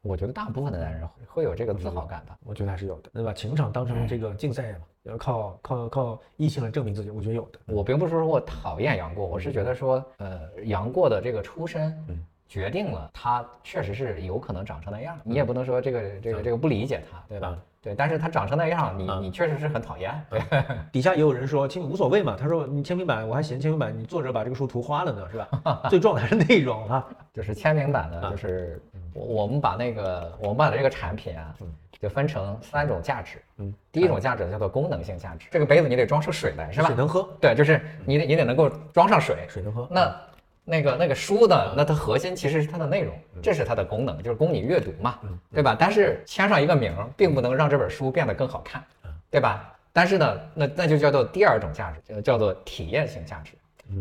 [0.03, 2.37] 我觉得大部分的男人会会有这个自豪感的。
[2.45, 3.33] 我觉得还是有的，对吧？
[3.33, 7.59] 情场当成这个竞赛嘛，要靠靠靠异性来证明自己，我觉得有的。
[7.67, 15.17] 我并不是说我讨厌杨过，我是觉得说，呃，杨过的这个出身嗯，决定了他确实是有可能长成那样。
[15.23, 17.59] 你也不能说这个这个这个不理解他，对吧嗯？
[17.79, 20.13] 对，但是他长成那样，你嗯你确实是很讨厌。
[20.29, 20.41] 对，
[20.91, 25.83] 底下也有人说签无所谓嘛，他说你签名版，我还嫌签名版你作者把这个书涂花了呢，是吧？
[25.89, 27.07] 最重要的还是内容啊。
[27.33, 28.81] 就是签名版的，啊就是
[29.17, 31.67] 我我们把那个我们把这个产品啊嗯，
[31.99, 33.41] 就分成三种价值。
[33.57, 36.95] 嗯，第一种价值叫做功能性价值，这个杯子你得装出水来，是吧水？
[36.95, 39.37] 能喝，对，就是你得你得能够装上水。
[39.49, 39.87] 水能喝。
[39.89, 40.15] 那
[40.63, 45.17] 那个那个书呢，那它核心其实是它的内容，这是它的功能，就是供你阅读嘛，
[45.53, 45.75] 对吧？
[45.79, 48.83] 但是签上一个名儿，并不能让这本书变得更好看，
[49.31, 49.73] 对吧？
[49.93, 53.53] 但是呢，那那就叫做第二种价值，呃叫做体验性价值。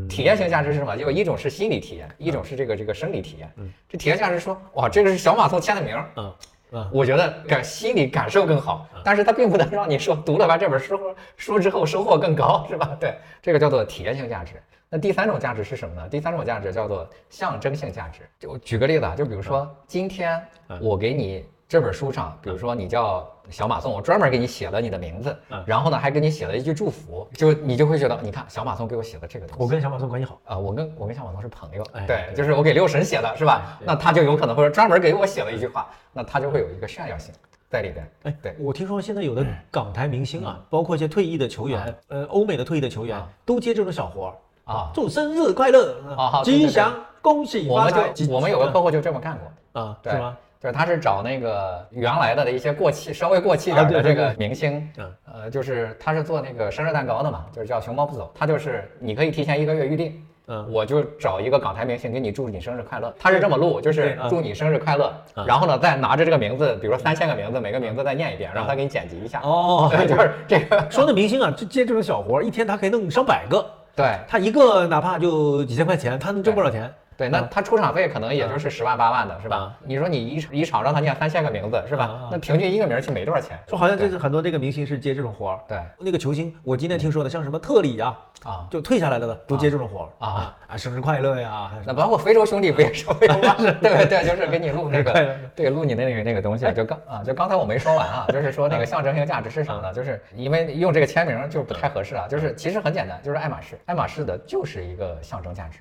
[0.09, 0.97] 体验性价值是什么？
[0.97, 3.51] 就一种是心理体验，一种是这个这个生理体验。
[3.89, 6.35] 这体验价值说，哇，这个是小马送签的名儿，嗯
[6.73, 10.99] 嗯，我觉得感心理感受更好，但是它并不能让你说读了完这本书
[11.37, 12.97] 书之后收获更高，是吧？
[12.99, 14.55] 对，这个叫做体验性价值。
[14.89, 16.09] 那第三种价值是什么呢？
[16.09, 18.21] 第三种价值叫做象征性价值。
[18.39, 20.41] 就举个例子啊，就比如说今天
[20.81, 33.79] 我给你这本书上，比如说你叫小马宋，我专门给你写了你的名字嗯，然后呢还给你写了一句祝福，就你就会觉得，你看小马宋给我写的这个东西，我跟小马宋关系好，啊，我跟我跟小马东是朋友，哎对，就是我给六神写的是吧？
[33.85, 37.35] 那他就有可能会专门给我写了一句话，那他就会有一个炫耀性
[37.69, 38.11] 在里边。
[38.23, 45.97] 哎，对我听说现在有的港台明星啊，包括一些退役的球员，呃，欧美的退役的球员啊都接这种小活儿啊祝生日快乐，
[46.45, 48.15] 吉祥，恭喜我们。
[48.15, 49.37] 就我们有个客户就这么干
[49.73, 50.37] 过，啊，对是吗？
[50.67, 55.13] 就是他是找那个原来的的一些过气、稍微过气点的这个明星，嗯。
[55.33, 60.21] 呃，就是他是做那个生日蛋糕的嘛，就是叫熊猫不走，他就是你可以提前一个月预定。
[60.49, 60.67] 嗯。
[60.73, 65.47] 我就找一个港台明星给你祝你生日快乐，他是这么录，就是祝你生日快乐，嗯。
[65.47, 69.41] 然后呢再拿着这个名字，比如说三千个名字，每个名字再念一遍，让他给你剪辑一下。
[69.45, 73.65] 哦， 就是这个，说那明星啊，就接这种小活儿，一天他可以弄上百个，
[73.95, 74.19] 对。
[74.27, 76.93] 他一个哪怕就几千块钱，他能挣不少钱。
[77.17, 79.79] 对，那他出场费可能也就是十万八万的，是吧啊？
[79.85, 82.29] 你说你一一场让他念三千个名字，是啊吧啊？
[82.33, 83.59] 那平均一个名儿其实没多少钱。
[83.69, 85.61] 说好像就是很多这个明星是接这种活儿。
[85.69, 88.15] 对那个球星，我今天听说的，像什么特里呀，
[88.45, 93.55] 啊，就退下来了的，都接这种活儿啊啊，生日快乐呀，那包括非洲兄弟不也是会吗？
[93.81, 99.93] 对对，就是给你录那个，对，录你那个那个东西，就刚啊，就刚才我没说完啊，就是说那个象征性价值是啥呢？
[99.95, 105.79] 就是因为用这个签名就不太合适啊，就是其实很简单，就是爱马仕，爱马仕的就是一个象征价值，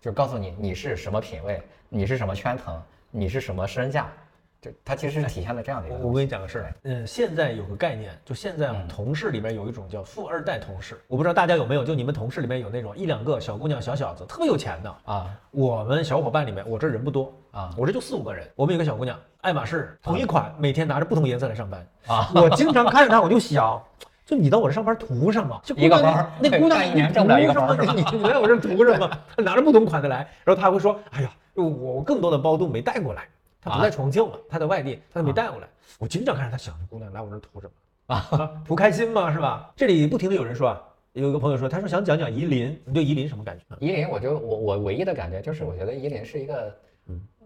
[0.00, 2.80] 就是告诉你你是什么品位，你是什么圈层，
[3.10, 4.06] 你是什么身价，
[4.60, 14.96] 就它其实是体现了这样的一个我跟你讲个事儿，嗯，现在有个概念，就现在啊嗯同事里面有一种叫富二代同事，我不知道大家有没有，就你们同事里面有那种一两个小姑娘、小小子，特别有钱的。
[15.04, 18.48] 啊我们小伙伴里面，我这人不多啊我这就四五个人。
[18.54, 21.86] 我们有个小姑娘，爱马仕同一款，每天拿着不同颜色来上班。
[22.06, 23.82] 啊，我经常看着她，我就想，
[24.28, 25.58] 就你到我这上班图什么？
[25.64, 29.10] 就一个包那姑娘一年挣不了一个包图什么你你来我这图什么？
[29.34, 33.26] 她拿着不同款的来，然后她会说，哎呀，我我更多的包都没带过来。
[33.58, 35.66] 她不在重庆嘛，她在外地，她都没带过来。
[35.98, 37.66] 我经常看着她想，这姑娘来我这图什
[38.06, 38.14] 么？
[38.14, 39.72] 啊，图开心嘛，是吧？
[39.74, 40.82] 这里不停的有人说啊，
[41.14, 43.64] 有一个朋友说，他说想讲讲夷陵，你对夷陵什么感觉？
[43.80, 46.74] 夷陵，我就我我唯一的感觉就是，我觉得夷陵是一个嗯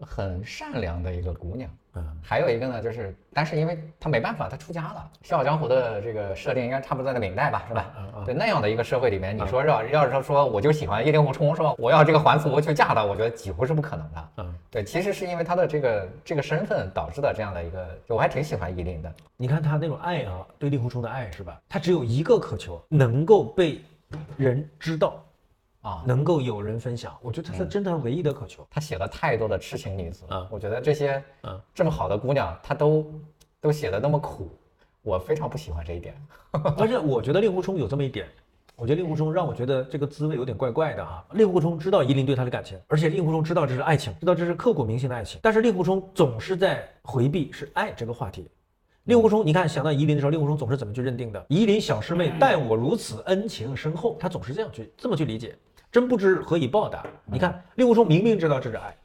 [0.01, 1.71] 很善良的一个姑娘。
[1.95, 5.11] 嗯还有一个呢，就是，但是因为她没办法，她出家了。
[5.29, 7.93] 《笑傲江湖》的这个设定应该差不多在那明代吧，是吧？
[7.99, 14.29] 嗯嗯对那样的一个社会里面，你说要要是说说我就喜欢叶令狐冲，是吧我要这个还俗去嫁他，我觉得几乎是不可能的。
[14.39, 19.13] 嗯，对，其实是因为他的这个这个身份导致的这样的一个，就我还挺喜欢夷陵的。
[19.37, 21.61] 你看他那种爱啊，对令狐冲的爱是吧？
[21.69, 23.83] 他只有一个渴求，能够被
[24.39, 25.23] 人知道，
[25.83, 27.17] 啊，能够有人分享。
[27.21, 28.67] 我觉得他是真的唯一的渴求。
[28.71, 33.05] 他写了太多的痴情女子，啊我觉得这些嗯这么好的姑娘，她都
[33.61, 34.49] 都写的那么苦，
[35.03, 36.15] 我非常不喜欢这一点。
[36.79, 38.27] 而且我觉得令狐冲有这么一点，
[38.77, 41.25] 我觉得令狐冲让我觉得这个滋味有点怪怪的哈。
[41.33, 48.49] 令狐冲知道夷陵对他的感情，而且令狐冲知道这是爱情，知道这是刻骨铭心的爱情，但是令狐冲总是在回避是爱这个话题。
[49.05, 51.45] 令狐冲，你看想到夷陵的时候，令狐冲总是怎么去认定的？
[51.49, 55.57] 夷陵小师妹待我如此恩情深厚，他总是这样去这么去理解，
[55.93, 57.07] 真不知何以报答。
[57.27, 58.97] 你看令狐冲明明知道这是爱，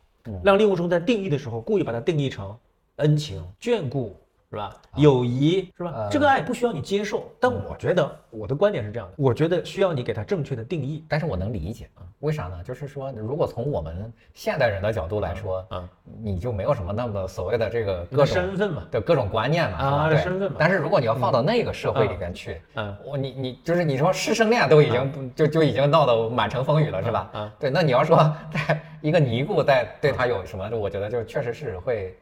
[0.41, 2.57] 让令狐冲在定义的时候故意把它定义成
[2.95, 4.15] 恩情、眷顾，
[4.49, 4.73] 是吧？
[4.95, 5.91] 友谊，是吧？
[5.93, 6.09] 呃？
[6.09, 11.03] 这个爱不需要你接受，但我觉得我的观点是这样的，我觉得需要你给它正确的定义。
[11.09, 12.63] 但是我能理解啊，为啥呢？
[12.63, 15.89] 就是说，如果从我们现代人的角度来说，嗯，
[16.23, 20.09] 你就没有什么那么所谓的这个各种身份嘛，的各种观念嘛，啊？
[20.09, 20.17] 对。
[20.19, 20.55] 身份嘛。
[20.57, 27.29] 但是如果你要放到那个社会里边去，嗯我你你就是你说师生恋都已经不就就已经闹得满城风雨了，是吧？
[27.33, 28.17] 嗯对，那你要说
[28.49, 32.17] 在一个尼姑在对他有什么，我觉得就确实是会，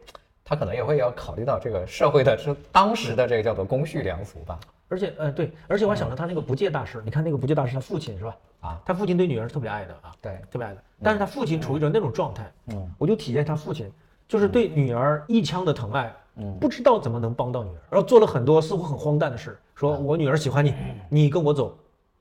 [0.48, 4.60] 他可能也会要考虑到这个社会的是当时的这个叫做公序良俗吧。
[4.88, 8.38] 而且，呃，对，而且我还想到他那个不戒大师，你看那个不戒大师他父亲是吧？
[8.62, 10.84] 啊，他父亲对女儿是特别爱的啊，对，特别爱的。
[11.02, 13.92] 但是他父亲处于一种那种状态，嗯我就体验他父亲
[14.28, 20.76] 就是对女儿一腔的疼爱，嗯不知道怎么能帮到女儿，然后做了很多似乎很荒诞的事，说我女儿喜欢你，
[21.10, 21.76] 你跟我走，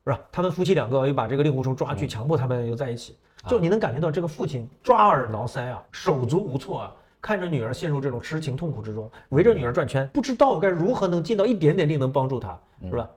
[0.06, 0.18] 是吧？
[0.32, 3.14] 他们夫妻两个又把这个令狐冲抓去，强迫他们又在一起，
[3.46, 6.92] 就你能感觉到这个父亲抓耳挠腮啊，手足无措啊。
[7.24, 13.10] 看着女儿陷入这种痴情痛苦之中，围着女儿转圈，不知道该如何能尽到一点点力能帮助她，是吧？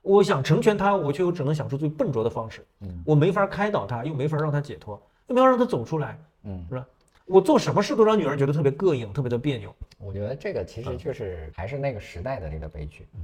[0.00, 6.86] 我想成全她，我却又只能想出最笨拙的方式，嗯我没法开导她，又没法让她解脱，又没法让她走出来，嗯，是吧？
[7.26, 9.74] 我做什么事都让女儿觉得特别膈应，特别的别扭。
[9.98, 13.08] 我觉得这个其实就是还是那个时代的这个悲剧。
[13.14, 13.20] 嗯，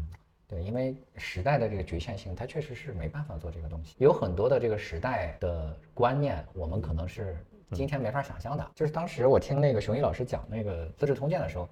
[0.48, 3.94] 对，因为时代的这个局限性，它确实是没办法做这个东西。
[3.98, 7.36] 有很多的这个时代的观念，我们可能是
[7.74, 8.66] 今天没法想象的。
[8.74, 11.68] 就是当时我听那个熊一老师讲那个《资治通鉴》的时候，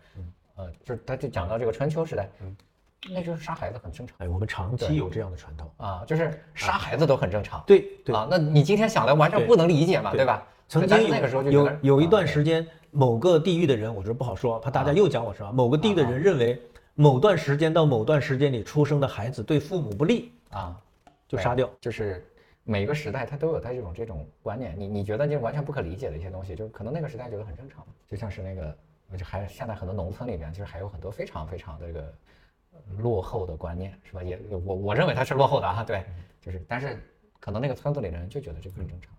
[0.57, 2.29] 呃，就是他就讲到这个春秋时代，
[3.11, 5.71] 那就是杀孩子很正常哎，我们长期有这样的传统。
[5.77, 7.63] 啊，就是杀孩子都很正常。
[7.67, 10.47] 对对，啊，那你今天想来完全不能理解嘛，对对吧？
[10.69, 15.51] 曾经是那个时候就有有一段啊时间，某个地域的人，我觉得不好说，怕大家啊又讲我是吧？
[15.53, 16.61] 某个地域的啊人认为，
[16.95, 20.75] 某段时间到某段时间里出生的孩子对父母不利，啊，
[21.29, 21.69] 就杀掉。
[21.81, 22.25] 就是
[22.65, 28.77] 每个时代它都有它这种这种观念，你你觉得就完全不可理解的一些东西，就可能那个时代觉得很正常，就像是那个，
[29.19, 32.15] 就还现在很多农村里边，其实还有很多非常非常这个
[32.73, 34.23] 呃落后的观念，是吧？
[34.23, 36.05] 也我我认为它是落后的啊，对，
[36.41, 37.03] 就是但是
[37.41, 39.13] 可能那个村子里的人就觉得这个很正常。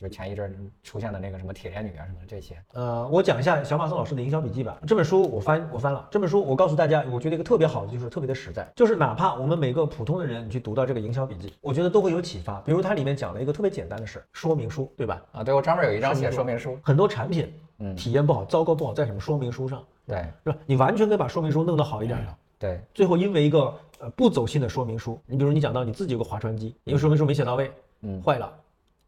[0.00, 2.56] 就前一阵儿出现的那个什么铁链女啊什么这些。
[2.72, 4.78] 呃，我讲一下小马宋老师的营销笔记吧。
[4.86, 12.60] 这本书我翻我翻了，这本书我告诉大家，我觉得一个特别好的就是特别的实在，就是哪怕我们每个普通的人，你去读到这个营销笔记，我觉得都会有启发。
[12.62, 15.22] 比如它里面讲了一个特别简单的事，说明书，对吧？
[15.32, 16.78] 啊，对我专门有一张写说明书。
[16.82, 20.58] 很多产品，嗯体验不好，糟糕不好在什么说明书上，对是吧？
[20.64, 22.34] 你完全可以把说明书弄得好一点的。
[22.58, 27.70] 对，最后因为一个呃不走心的说明书，你比如你讲到你自己有个划船机，因为说明书没写到位，
[28.02, 28.52] 嗯，坏了。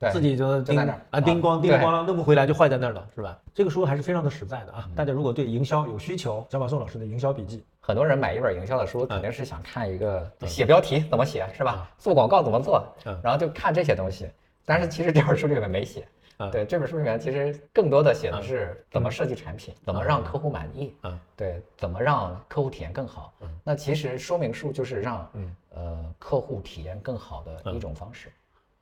[0.02, 3.38] 对，自己就在那儿啊叮咣啊叮咣啷弄不回来就坏在那儿了，是吧？
[3.54, 4.88] 这个书还是非常的实在的啊。
[4.96, 11.88] 大家如果对营销有需求，小马宋老师的营销笔记，很多人买一本营销的书，肯定是想看一个写标题怎么写，是吧？
[11.98, 14.28] 做广告怎么做嗯，然后就看这些东西。
[14.64, 16.00] 但是其实这本书里面没写。
[16.38, 20.92] 嗯对，这本书里面其实更多的写的是怎么设计产品，怎么让客户满意。
[21.04, 23.32] 嗯对，怎么让客户体验更好。
[23.62, 28.32] 那其实说明书就是让嗯呃客户体验更好的一种方式。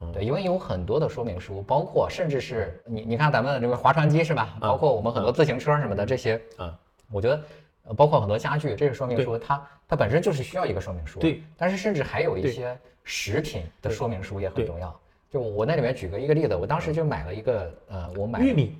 [0.00, 0.12] 嗯。
[0.12, 4.56] 对，因为有很多的说明书，包括甚至是你你看咱们这个划船机是吧？
[4.60, 6.74] 包括我们很多自行车什么的这些，嗯，
[7.10, 7.42] 我觉得
[7.84, 11.20] 呃包括很多家具，这个说明书它它本身就是需要一个说明书。
[11.20, 14.98] 对，但是甚至还有一些食品的说明书也很重要。
[15.30, 18.76] 就我那里面举个一个例子，我当时就买了一个呃，我买玉米，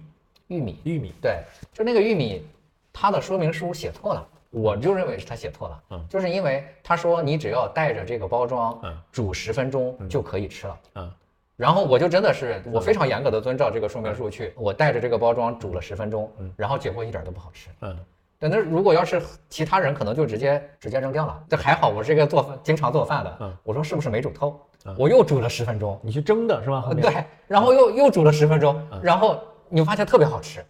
[0.49, 1.39] 玉米，玉米，对，
[1.73, 2.45] 就那个玉米，
[2.93, 11.11] 它的说明书写错了，我就认为是他写错了，嗯就是因为他说你只要带着这个包装嗯煮十分钟就可以吃了，嗯
[11.57, 17.69] 然后我就真的是我非常严格的遵照这个说明书去，我带着这个包装煮了十分钟，嗯然后结果一点都不好吃。
[17.83, 17.97] 嗯
[18.39, 19.21] 对，那如果要是
[19.51, 21.45] 其他人，可能就直接直接扔掉了。
[21.51, 24.97] 这还好，我是一个做饭经常做饭的，嗯我说是不是没煮透嗯？
[24.99, 26.89] 我又煮了十分钟，你去蒸的是吧？
[26.99, 29.39] 对，然后又又煮了十分钟，嗯然后
[29.69, 30.65] 你发现特别好吃。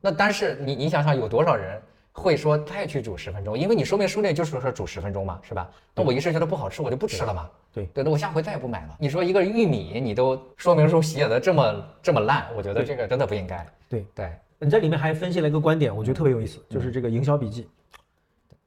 [0.00, 1.82] 那但是你你想想，有多少人
[2.18, 3.56] 会说再去煮十分钟？
[3.56, 5.70] 因为你说明书里就是说煮十分钟嘛，是吧？
[5.94, 7.48] 那我一试觉得不好吃，我就不吃了嘛。
[7.72, 8.96] 对对，那我下回再也不买了。
[8.98, 13.66] 你说一个玉米，你都说明书写的这么这么烂，我觉得这个真的不应该。
[13.88, 17.68] 对对，你这里面还分析了一个观点，我觉得特别有意思，就是这个营销笔记。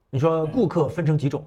[0.10, 1.46] 你说顾客分成几种，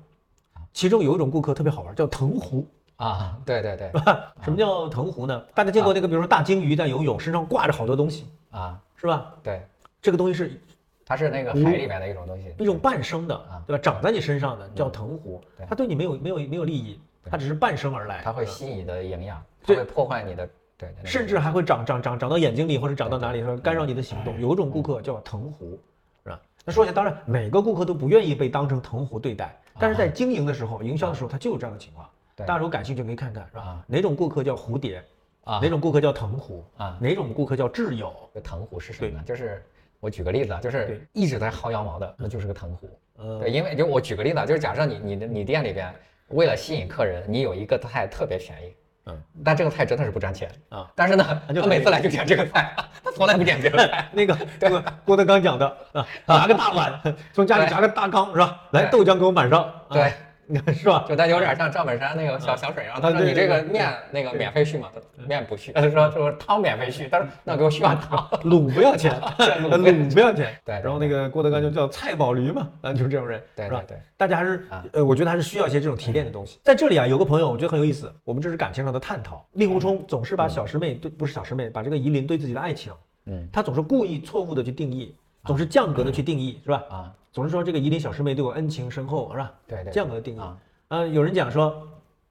[0.73, 2.67] 其中有一种顾客特别好玩，叫藤壶。
[2.97, 3.91] 啊，对对对，
[4.45, 5.45] 什么叫藤壶呢？
[5.53, 9.35] 大家见过那个，比如说大鲸鱼在游泳，身上挂着好多东西，啊，是吧？
[9.43, 9.67] 对，
[10.01, 10.61] 这个东西是
[11.07, 12.55] 它是那个海里面的一种东西。
[12.59, 13.83] 一种半生的啊，对吧？
[13.83, 17.01] 长在你身上的叫藤壶，它对你没有没有没有利益，
[17.31, 24.41] 它只是半生而来，它会吸你的营养，它会破坏你的对，甚至还会长长长长到眼睛里或者长到哪里，说干扰你的行动。
[24.41, 25.79] 有一种顾客叫藤壶，
[26.25, 26.41] 是吧？
[26.65, 32.09] 那说起来，当然每个顾客都不愿意被当成藤壶对待，但是在经营的时候、营销的时候，它就有这样的情况。
[32.37, 33.85] 大家如果感兴趣可以看看，是吧啊？
[33.87, 35.05] 哪种顾客叫蝴蝶，
[35.45, 38.13] 啊哪种顾客叫藤壶，啊，哪种顾客叫挚友？
[38.43, 39.23] 藤壶是什么呢？
[39.25, 39.63] 就是
[40.05, 42.91] 我举个例子啊，就是一直在薅羊毛的，那就是个藤壶。
[43.17, 45.91] 呃对，因为就我举个例子啊，就是假设你你的你店里边
[46.29, 48.75] 为了吸引客人，你有一个菜特别便宜，
[49.07, 50.91] 嗯，但这个菜真的是不赚钱啊。
[50.95, 54.07] 但是呢，他每次来就点这个菜， 他从来不点别的菜。
[54.13, 57.01] 那个那个郭德纲讲的 啊，拿个大碗，
[57.33, 58.61] 从家里夹个大缸，是吧？
[58.73, 60.13] 来豆浆给我满上，啊对，
[60.75, 61.05] 是吧？
[61.09, 64.89] 就他有点像赵本山那个小小沈阳，他说你这个面那个免费续吗？
[64.95, 68.19] 他面不续，他说说汤免费续，他说那给我续碗汤。
[68.43, 70.55] 卤不要钱， 卤不要钱。
[70.65, 73.83] 对对然后那个郭德纲就叫菜宝驴嘛，啊，就是这种人，是吧？
[73.87, 76.59] 对大家还是啊呃，我觉得还是需要一些这种提炼的东西。
[76.63, 79.47] 在这里啊，有个朋友我觉得很有意思，我们这是感情上的探讨。
[79.53, 82.93] 令狐冲总是把小师妹对，不是小师妹，把这个夷陵对自己的爱情，
[83.27, 85.15] 嗯他总是故意错误的去定义，
[85.45, 86.83] 总是降格的去定义，是吧？
[86.91, 89.53] 啊，总是说这个夷陵小师妹对我恩情深厚，是吧？
[89.67, 90.39] 对对这样的定义。
[90.39, 90.57] 啊
[90.87, 91.85] 呃，有人讲说，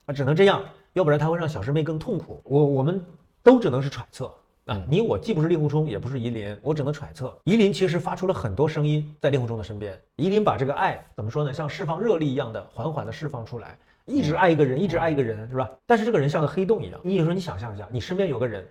[0.05, 2.41] 啊，只能这样，要不然他会让小师妹更痛苦。
[2.45, 3.03] 我我们
[3.43, 4.33] 都只能是揣测
[4.65, 7.37] 啊，你我既不是令狐冲，也不是夷陵，我只能揣测。
[7.43, 15.69] 夷陵其实发出了很多声音在令狐冲的身边，夷陵把这个爱怎么说呢，像释放热力一样的缓缓的释放出来，一直爱一个人，一直爱一个人，是吧？
[15.85, 18.65] 但是这个人像个黑洞一样，你有时候你想象一下，你身边有个人，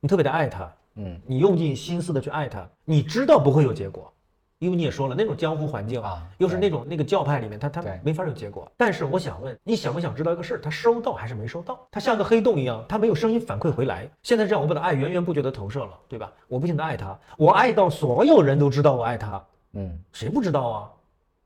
[0.00, 4.12] 你特别的爱他，嗯你用尽心思的去爱他，你知道不会有结果，
[4.58, 8.70] 因为你也说了，那种江湖环境啊又是那种那个教派里面，他他没法有结果。
[8.76, 10.60] 但是我想问，你想不想知道一个事儿？
[10.60, 11.78] 他收到还是没收到？
[11.92, 14.08] 他像个黑洞一样，他没有声音反馈回来。
[14.22, 16.32] 现在这样，我把他爱源源不绝的投射了，对吧？
[16.48, 19.44] 我不停的爱他，我爱到所有人都知道我爱他，
[19.74, 20.90] 嗯，谁不知道啊？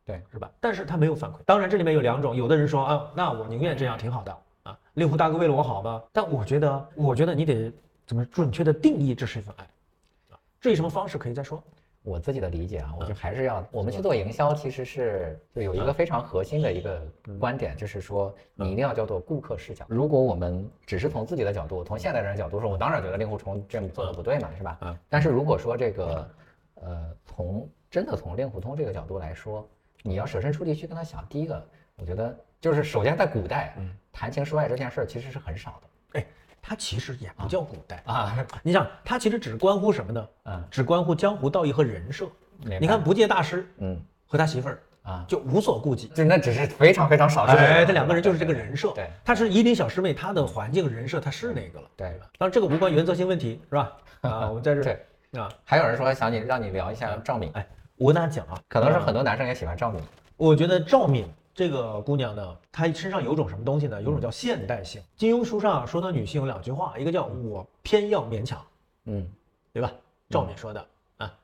[0.07, 0.51] 对，是吧？
[0.59, 1.35] 但是他没有反馈。
[1.45, 4.79] 当然，这里面有两种，有的人说啊，那我宁愿这样，挺好的啊。
[4.95, 6.03] 令狐大哥为了我好吗？
[6.13, 7.71] 但我觉得，我觉得你得
[8.07, 9.65] 怎么准确的定义这是一份爱
[10.35, 10.41] 啊？
[10.63, 11.63] 至于什么方式可以再说。
[12.03, 17.01] 我自己的理解啊，我就还是要，我们去做营销，其实是就有一个非常核心的一个
[17.39, 19.85] 观点，就是说你一定要叫做顾客视角。
[19.89, 24.79] 如果我们只是从自己的角度，从现代人的角度说，我当然觉得令狐冲这么做的不对嘛，是吧？
[24.83, 24.99] 嗯。
[25.09, 26.31] 但是如果说这个，
[26.75, 29.69] 呃，从真的从令狐冲这个角度来说，
[30.03, 31.65] 你要设身处地去跟他想，第一个，
[31.97, 33.77] 我觉得就是首先在古代，
[34.13, 35.89] 谈情说爱这件事儿其实是很少的。
[36.63, 38.03] 它其实也不叫古代。
[38.07, 40.29] 啊，你想，它其实只关乎什么呢？
[40.45, 42.27] 嗯，只关乎江湖道义和人设。
[42.59, 46.07] 你看，不戒大师嗯和他媳妇儿啊，就无所顾忌。
[46.09, 48.93] 就那只是非常非常少数哎，这两个人就是这个人设。
[48.93, 51.89] 对，他是夷陵小师妹，他的环境人设他是那个了。
[51.97, 52.27] 对吧？
[52.39, 53.93] 当然这个无关原则性问题，是吧？
[54.21, 55.05] 啊，我们在这对。
[55.41, 60.01] 啊，还有人说想你让你聊一下赵敏，哎，我跟大家讲啊，可能是呃很多男生也喜欢赵敏。
[60.37, 64.01] 我觉得赵敏这个姑娘呢，她身上有种什么东西呢？
[64.03, 65.03] 有种叫现代性。
[65.17, 68.65] 金庸书上说的女性有两句话，一个叫我偏要勉强，
[69.05, 69.31] 嗯
[69.73, 69.93] 对吧？
[70.31, 70.87] 赵敏说的
[71.19, 71.35] 啊，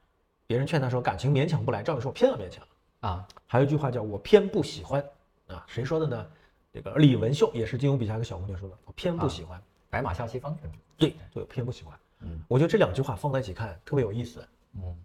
[0.47, 2.65] 别人劝她说感情勉强不来，赵敏说我偏要勉强。
[3.01, 5.05] 啊，还有一句话叫我偏不喜欢
[5.47, 6.27] 啊，谁说的呢？
[6.73, 9.63] 这个李文秀也是金庸笔下一个小姑娘说的，我偏不喜欢。
[9.91, 10.73] 白马啸西风是吗？
[10.97, 11.99] 对，就偏不喜欢。
[12.21, 14.97] 嗯我觉得这两句话放在一起看特别有意思，嗯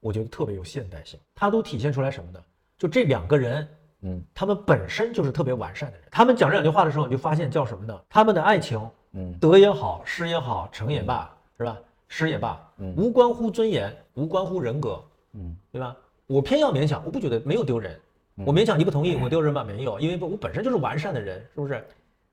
[0.00, 1.18] 我觉得特别有现代性。
[1.34, 2.42] 它都体现出来什么呢？
[2.76, 3.66] 就这两个人，
[4.04, 6.06] 嗯他们本身就是特别完善的人。
[6.10, 7.98] 他们讲这两句话的时候，你就发现叫什么呢？
[8.08, 8.80] 他们的爱情，
[9.12, 11.76] 嗯得也好，失也好，成也罢，是吧？
[12.08, 15.02] 失也罢，嗯无关乎尊严，无关乎人格，
[15.32, 15.96] 嗯对吧？
[16.26, 17.98] 我偏要勉强，我不觉得没有丢人。
[18.36, 19.62] 我勉强你不同意，我丢人吗？
[19.64, 21.84] 没有，因为我本身就是完善的人，是不是？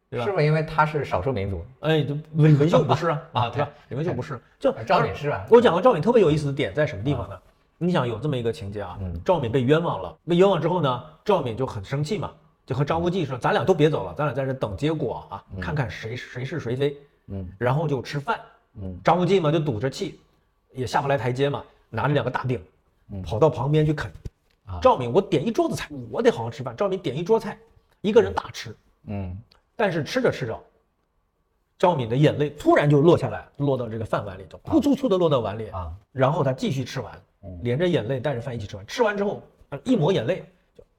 [0.09, 0.31] 对吧是？
[0.31, 1.63] 不是因为他是少数民族？
[1.81, 3.69] 哎，就文文秀不是啊， 啊对吧？
[3.87, 5.45] 你文秀不是，就赵敏是吧？
[5.49, 7.37] 我讲过赵敏特别有意思的点在什么地方呢？
[7.83, 12.31] 你想有这么一个情节啊嗯，赵敏被冤枉了，被冤枉之后呢，赵敏就很生气嘛，
[12.63, 16.95] 就和张无忌说：“咱俩都别走了，咱俩在这等结果啊，看看谁谁是谁非。”
[17.33, 18.39] 嗯然后就吃饭。
[18.79, 20.19] 嗯张无忌嘛就堵着气，
[20.73, 22.63] 也下不来台阶嘛，拿着两个大鼎，
[23.11, 24.11] 嗯跑到旁边去啃
[24.67, 24.77] 啊。
[24.79, 26.75] 赵敏，我点一桌子菜，我得好好吃饭。
[26.75, 27.57] 赵敏点一桌菜，
[28.01, 28.75] 一个人大吃，
[29.07, 29.35] 嗯
[29.75, 30.63] 但是吃着吃着，
[31.79, 37.21] 赵敏的眼泪突然就落下来，落到这个饭碗里头，噗嗖嗖的落到碗里，啊然后他继续吃完嗯，
[37.63, 38.85] 连着眼泪带着饭一起吃完。
[38.87, 40.43] 吃完之后，呃一抹眼泪，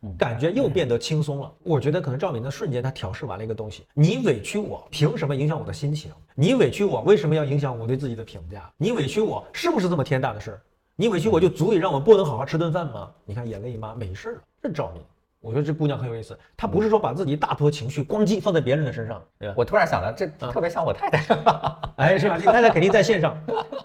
[0.03, 1.53] 嗯感觉又变得轻松了。
[1.62, 6.11] 我觉得可能赵敏的瞬间他调试完了一个东西，你委屈我，凭什么影响我的心情？
[6.34, 8.70] 你委屈我，为什么要影响我对自己的评价？
[8.76, 10.61] 你委屈我，是不是这么天大的事儿？
[10.97, 13.11] 你委屈我就足以让我不能好好吃顿饭吗？
[13.24, 14.40] 你看眼泪一抹，没事儿了。
[14.62, 15.03] 这赵敏，
[15.40, 19.55] 我觉得这姑娘很有意思，她不是说把自己大坨情绪咣叽放在别人的身上，对吧？
[19.57, 21.34] 我突然想到，这特别像我太太，
[21.97, 22.36] 哎，是吧？
[22.36, 23.36] 你太太肯定在线上，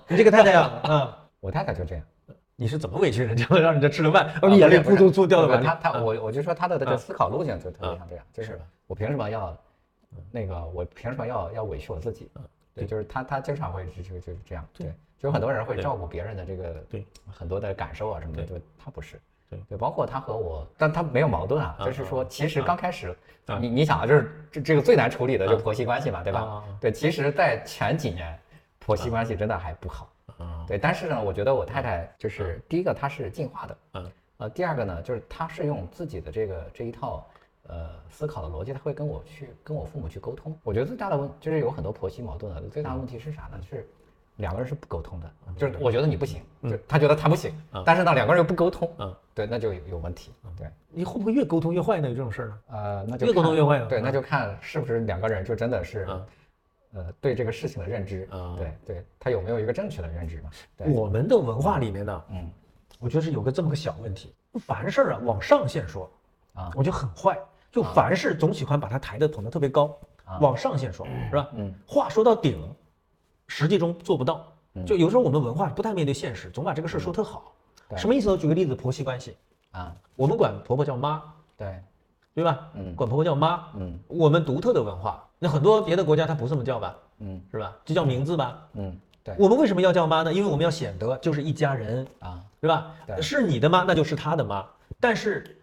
[0.08, 2.04] 你这个太太啊，啊，我太太就这样。
[2.60, 5.66] 你是怎么委屈人家的，让人家吃了饭，然后你眼泪噗噗噗掉的碗里？
[5.66, 9.56] 他他啊我我就说他的这个啊思考路径就特别像这样，就是我凭什么要
[10.32, 12.30] 那个我凭什么要要委屈我自己？
[12.74, 14.88] 对，就是他他经常会就就就是这样，对，
[15.20, 19.20] 就有很多人会照顾别人的这个对很多的感受啊什么的，就他不是。
[19.50, 26.64] 对对，包括他和我，但他没有矛盾啊，啊就是说，啊其实刚开始啊，你你想啊，就是这这个最难处理的就是婆媳关系嘛，对吧啊？
[26.82, 28.38] 对，其实，在前几年，
[28.78, 30.10] 婆媳关系真的还不好。
[30.68, 37.26] 啊，对，但是呢，我觉得我太太就是第一个，她是进化的，嗯，呃，第二个呢，就是她是用自己的这个这一套
[37.68, 40.58] 呃思考的逻辑，她会跟我去跟我父母去沟通。
[40.64, 43.60] 我觉得最大的问就是有很多婆媳矛盾的，最大的问题是啥呢？
[43.70, 43.88] 是
[44.36, 47.52] 两个人是不沟通的，就是我觉得你不行，就他觉得他不行，
[47.84, 52.08] 但是呢两个人又不沟通，嗯，对，那就有有问题，对，你会不会越沟通越坏呢？
[52.08, 52.60] 有这种事儿呢？
[52.68, 54.14] 呃，那就越沟通越坏啊对，那嗯。
[54.14, 56.26] 就看是不是两个人就真的是嗯，
[56.98, 60.50] 呃，对这个事情的认知，啊对对，他有没有一个正确的认知嘛？
[60.76, 62.50] 对，我们的文化里面呢，嗯
[63.00, 66.10] 我觉得是有个这么个小问题，凡事啊往上线说，
[66.54, 67.38] 啊我觉得很坏。
[67.72, 69.96] 就凡事总喜欢把它抬得捧得特别高，
[70.26, 71.48] 啊往上线说，是吧？
[71.54, 72.58] 嗯话说到顶，
[73.48, 74.52] 实际中做不到。
[74.74, 77.54] 嗯就有时候我们文化不太面对现实，总把这个事儿说特好。
[77.90, 78.38] 对什么意思呢？
[78.38, 79.38] 举个例子，婆媳关系，
[79.72, 81.22] 啊，我们管婆婆叫妈，
[81.56, 81.80] 对，
[82.34, 82.70] 对吧？
[82.74, 87.76] 嗯管婆婆叫妈，嗯我们独特的文化，那很多别的国家它不这么叫吧，嗯是吧？
[87.86, 88.68] 就叫名字吧。
[88.74, 90.34] 嗯，对我们为什么要叫妈呢？
[90.34, 92.96] 因为我们要显得就是一家人，啊，对吧？
[93.06, 94.66] 对是你的妈，那就是他的妈。
[95.00, 95.58] 但是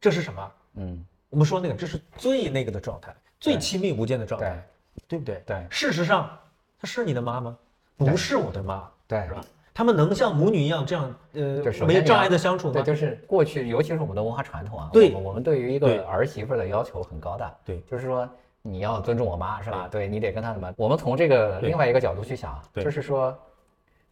[0.00, 0.52] 这是什么？
[0.74, 4.62] 嗯我们说那个，这是最那个的状态，最亲密无间的状态，
[5.08, 5.42] 对不对？
[5.46, 6.30] 对事实上，
[6.78, 7.56] 她是你的妈吗？
[7.96, 9.40] 不是我的妈，对是吧？
[9.74, 12.74] 他们能像母女一样这样，呃没有障碍的相处吗？
[12.74, 18.28] 对，就是过去，尤其是我们的文化传统啊，对我们我们对于一个儿媳妇儿的要求很高的，对就是说
[18.62, 19.88] 你要尊重我妈，是吧？
[19.90, 20.72] 对你得跟她什么？
[20.76, 23.36] 我们从这个另外一个角度去想，就是说，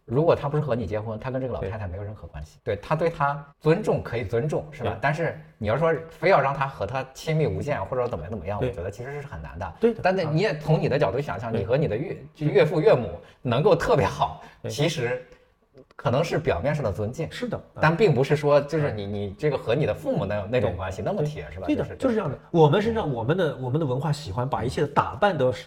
[0.04, 4.98] 如果他不是和你结婚，他跟这个老太太没有任何关系，对他对她尊重可以尊重，是吧？
[5.00, 9.72] 但是你要说非要让他和她亲密无间，或者怎么怎么样，我觉得其实是很难的。
[9.78, 15.24] 对但是你也从你的角度想象，你和你的岳岳父岳母能够特别好，其实
[16.00, 17.30] 可能是表面上的尊敬。
[17.30, 21.66] 是的，啊但并不是说就是你你这个和你的父母那那种关系那么铁是吧？
[21.66, 22.38] 对的，就是这样的。
[22.50, 25.66] 我们身上，我们的我们的文化喜欢把一切打扮得十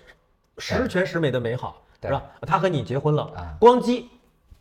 [0.57, 2.23] 十全十美的美好，是吧？
[2.47, 4.05] 他和你结婚了啊，咣叽，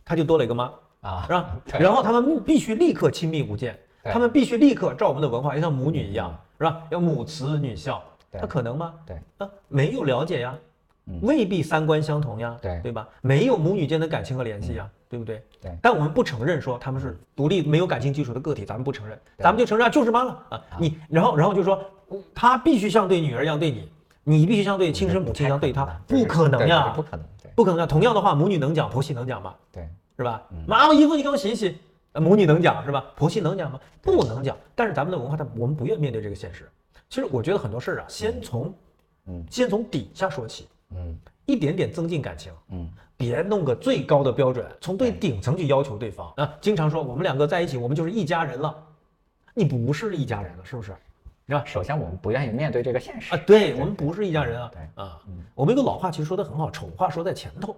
[0.05, 0.71] 他就多了一个妈，
[1.01, 1.57] 啊是吧？
[1.79, 6.83] 然后他们必须立刻亲密无间，他们必须立刻照我们的文化，要像母女一样，是吧？
[6.91, 7.99] 要母慈女孝，
[8.31, 8.93] 他可能吗？
[9.07, 10.55] 对啊，没有了解呀，
[11.21, 13.07] 未必三观相同呀，对对吧？
[13.21, 15.43] 没有母女间的感情和联系呀，对不对？
[15.61, 20.61] 对但我们不承认说他们是独立没有感情基础的个体，咱们不承认，咱们就承认啊就是妈了啊。
[20.79, 21.83] 你然后然后就说
[22.33, 23.89] 他必须像对女儿一样对你，
[24.23, 27.85] 你必须像对亲生母亲一样对他，不可能呀，不可能，对不可能呀。
[27.85, 29.53] 同样的话，母女能讲，婆媳能讲吗？
[29.71, 29.87] 对，
[30.17, 30.41] 是吧？
[30.65, 31.77] 妈，我衣服你给我洗一洗，
[32.13, 33.03] 呃母女能讲是吧？
[33.17, 33.79] 婆媳能讲吗？
[34.01, 34.55] 不能讲。
[34.73, 36.69] 但是咱们的文化，它我们不愿面对这个现实。
[37.09, 38.73] 其实我觉得很多事儿啊，先从，
[39.27, 41.17] 嗯先从底下说起，嗯。
[41.45, 42.89] 一点点增进感情，嗯。
[43.17, 46.33] 别弄个最高的标准，从最顶层去要求对方。
[46.37, 46.53] 啊。
[46.61, 48.75] 经常说我们两个在一起，我们就是一家人了，
[49.53, 50.95] 你不是一家人了，是不是？
[51.47, 51.63] 是吧？
[51.65, 53.35] 首先我们不愿意面对这个现实。
[53.35, 54.71] 啊，对我们不是一家人啊。
[54.73, 55.03] 对。
[55.03, 55.19] 啊，
[55.53, 57.75] 我们有个老话其实说的很好，丑话说在前头，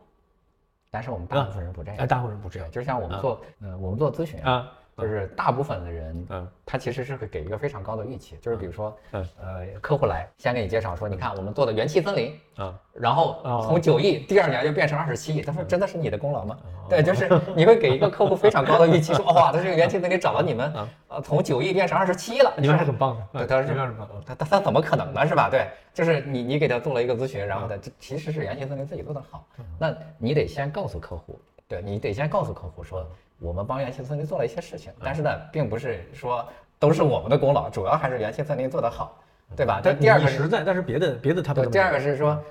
[0.92, 2.72] 但是我们大部分人不这哎，样，大部分人不这样。
[2.72, 4.72] 就像我们做，呃，我们做咨询啊。
[4.98, 6.48] 就是大部分的人，嗯。
[6.68, 9.28] 他其实是会给一个非常高的预期，就是比如说，嗯。
[9.40, 13.66] 呃，客户来先给你介绍说，你看我们做的元气森林，啊，然后哦。
[13.68, 16.58] 从九亿第二年就变成二十七亿，他说真的是你的功劳吗？
[16.90, 20.72] 对，就是你会给一个客户非常高的预期，说 哇，他这个元气森林找了你们，
[21.08, 23.76] 呃，从九亿变成二十七了，你们还很棒的，对，他是。
[24.26, 25.26] 他他他怎么可能呢？
[25.28, 25.50] 是吧？
[25.50, 29.46] 对，就是你你给他做了一个咨询，然后他这其实是元气森林自己做的好，
[29.80, 33.06] 那你得先告诉客户，对你得先告诉客户说，
[33.40, 36.48] 我们帮元气森林做了一些事情，但是呢，并不是说
[36.80, 39.22] 都是我们的功劳，主要还是元气森林做得好，
[39.56, 39.82] 对吧？
[39.84, 42.44] 这第二个你实在，但是别的别的他不对，第二个是说，呃，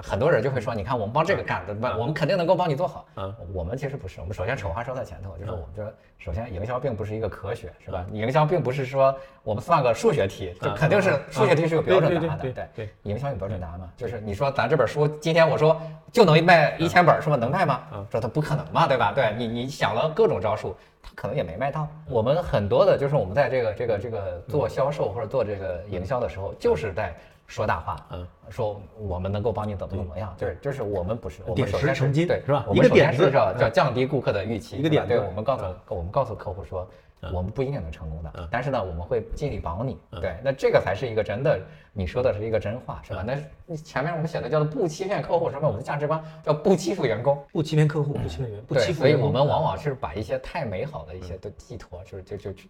[0.00, 3.04] 很多人就会说，你看我们帮这个干的，不，我们肯定能够帮你做好。
[3.16, 8.06] 嗯我们其实不是，我们首先丑话说在前头，就是我们这首先营销并不是一个科学，是吧？
[8.12, 13.88] 营销并不是说我们算个数学题，就嗯肯定是数学题是有标准答案的，对对对对营销有标准答案吗？
[13.96, 15.80] 就是你说咱这本书，今天我说
[16.12, 18.06] 就能卖一千本，说能卖吗嗯？
[18.10, 19.12] 说它不可能嘛，对吧？
[19.12, 20.76] 对你你想了各种招数。
[21.04, 21.88] 它可能也没卖到。
[22.08, 27.12] 我们很多的，就是我们在这个这个这个做销售或者做这个营销的时候，就是在
[27.52, 32.64] 说大话，嗯，说我们能够帮你怎么怎么样，就是就是我们不是，我们点首先石成金对是吧？
[32.66, 36.88] 我们首先一个点子是叫叫降低顾客的预期，一个点对，我们告诉我们告诉客户说，
[37.20, 37.32] 嗯。
[37.32, 39.96] 我们不一定能成功的嗯，但是呢，我们会尽力帮你。
[40.20, 41.56] 对，那这个才是一个真的，
[41.92, 43.24] 你说的是一个真话，嗯是吧？
[43.68, 47.40] 那前面我们写的叫做不欺骗客户，什么我们的价值观叫不欺负员工。
[47.52, 48.98] 不欺骗客户，不欺骗员，不对，欺负。
[48.98, 52.62] 所以我们往往是把一些太美好的一些都寄托，就是就就就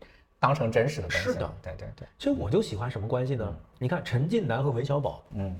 [0.42, 1.32] 当成真实的东西了。
[1.34, 3.56] 是的对对对，其实我就喜欢什么关系呢？
[3.78, 5.54] 你看陈近南和韦小宝嗯，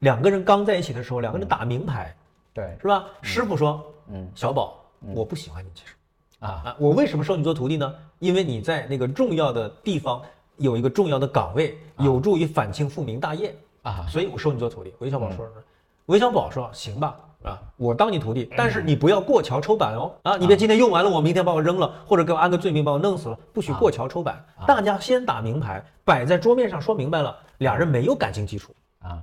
[0.00, 2.14] 两个人刚在一起的时候，两个人打明牌，
[2.52, 3.06] 对，是吧？
[3.22, 4.84] 师傅说，嗯小宝，
[5.14, 5.94] 我不喜欢你，其实
[6.40, 7.94] 啊，啊，我为什么收你做徒弟呢？
[8.18, 10.20] 因为你在那个重要的地方
[10.58, 14.94] 有一个重要的岗位，有助于反清复明大业啊所以我收你做徒弟。
[14.98, 15.62] 韦小宝说什么？
[16.06, 24.44] 韦小宝说：“行吧，啊，我当你徒弟，但是你不要过桥抽板哦，啊，你别今天用完了，我明天把我扔了，或者给我安个罪名把我弄死了，不许过桥抽板。
[24.66, 29.20] 大家先打明牌，摆在桌面上说明白了，俩人没有感情基础，啊，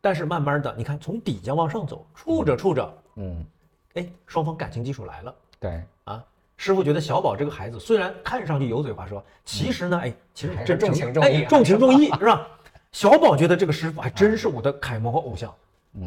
[0.00, 3.44] 但是慢慢的，你看从底下往上走，处着处着，嗯，
[3.94, 6.22] 哎，双方感情基础来了。”对，啊，
[6.56, 12.46] 师傅觉得小宝这个孩子虽然看上去油嘴滑舌，其实呢，哎，其实还真重情重义哎重情重义是吧？
[12.92, 15.54] 小宝觉得这个师傅还真是我的楷模和偶像，嗯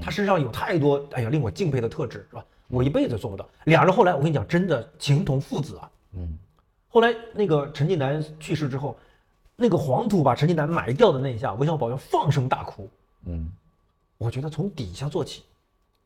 [0.01, 2.45] 他身上有太多哎呀令我敬佩的特质，是吧？
[2.67, 3.47] 我一辈子做不到。
[3.65, 5.91] 俩人后来我跟你讲，真的情同父子啊。
[6.13, 6.37] 嗯，
[6.89, 8.97] 后来那个陈近南去世之后，
[9.55, 12.89] 那个黄土把陈近南埋掉的那一下，韦小宝要放声大哭。
[13.25, 13.49] 嗯，
[14.17, 15.43] 我觉得从底下做起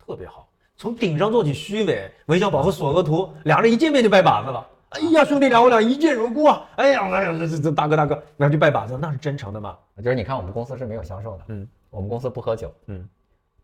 [0.06, 2.12] 特别好，从顶上做起虚伪。
[2.28, 4.68] 韦小宝和索额图俩人一见面就拜把子了。
[4.90, 6.70] 哎呀，兄弟俩我俩一见如故啊！
[6.76, 9.78] 哎呀，哎呀，这这这大哥大哥，然后就拜把子，那是真诚的嘛？
[10.04, 13.08] 就是你看我们公司是没有销售的，嗯，我们公司不喝酒，嗯，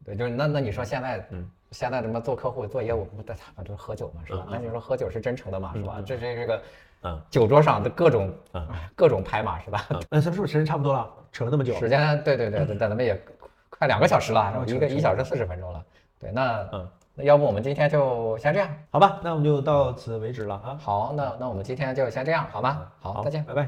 [0.08, 4.47] 对，就是那那你说现在，嗯，现在什么做客户做业务不在他们就是喝酒嘛，是吧？
[4.49, 6.01] 那你说喝酒是真诚的嘛，是吧？
[6.05, 6.62] 这这这个，
[7.03, 9.86] 嗯，酒桌上的各种嗯 各种拍马是吧？
[9.89, 11.05] 啊，那咱是不是时间差不多了？
[11.34, 13.22] 扯了那么久，时间对对对对，咱们也
[13.70, 15.84] 快两个小时了，一个一小时四十分钟了。
[16.20, 18.70] 对，那嗯，那要不我们今天就先这样。
[18.89, 20.80] 好吧，那我们就到此为止了啊。
[20.80, 22.89] 好，那那我们今天就先这样，好吗？
[23.01, 23.43] 好，再见。
[23.43, 23.68] 拜拜。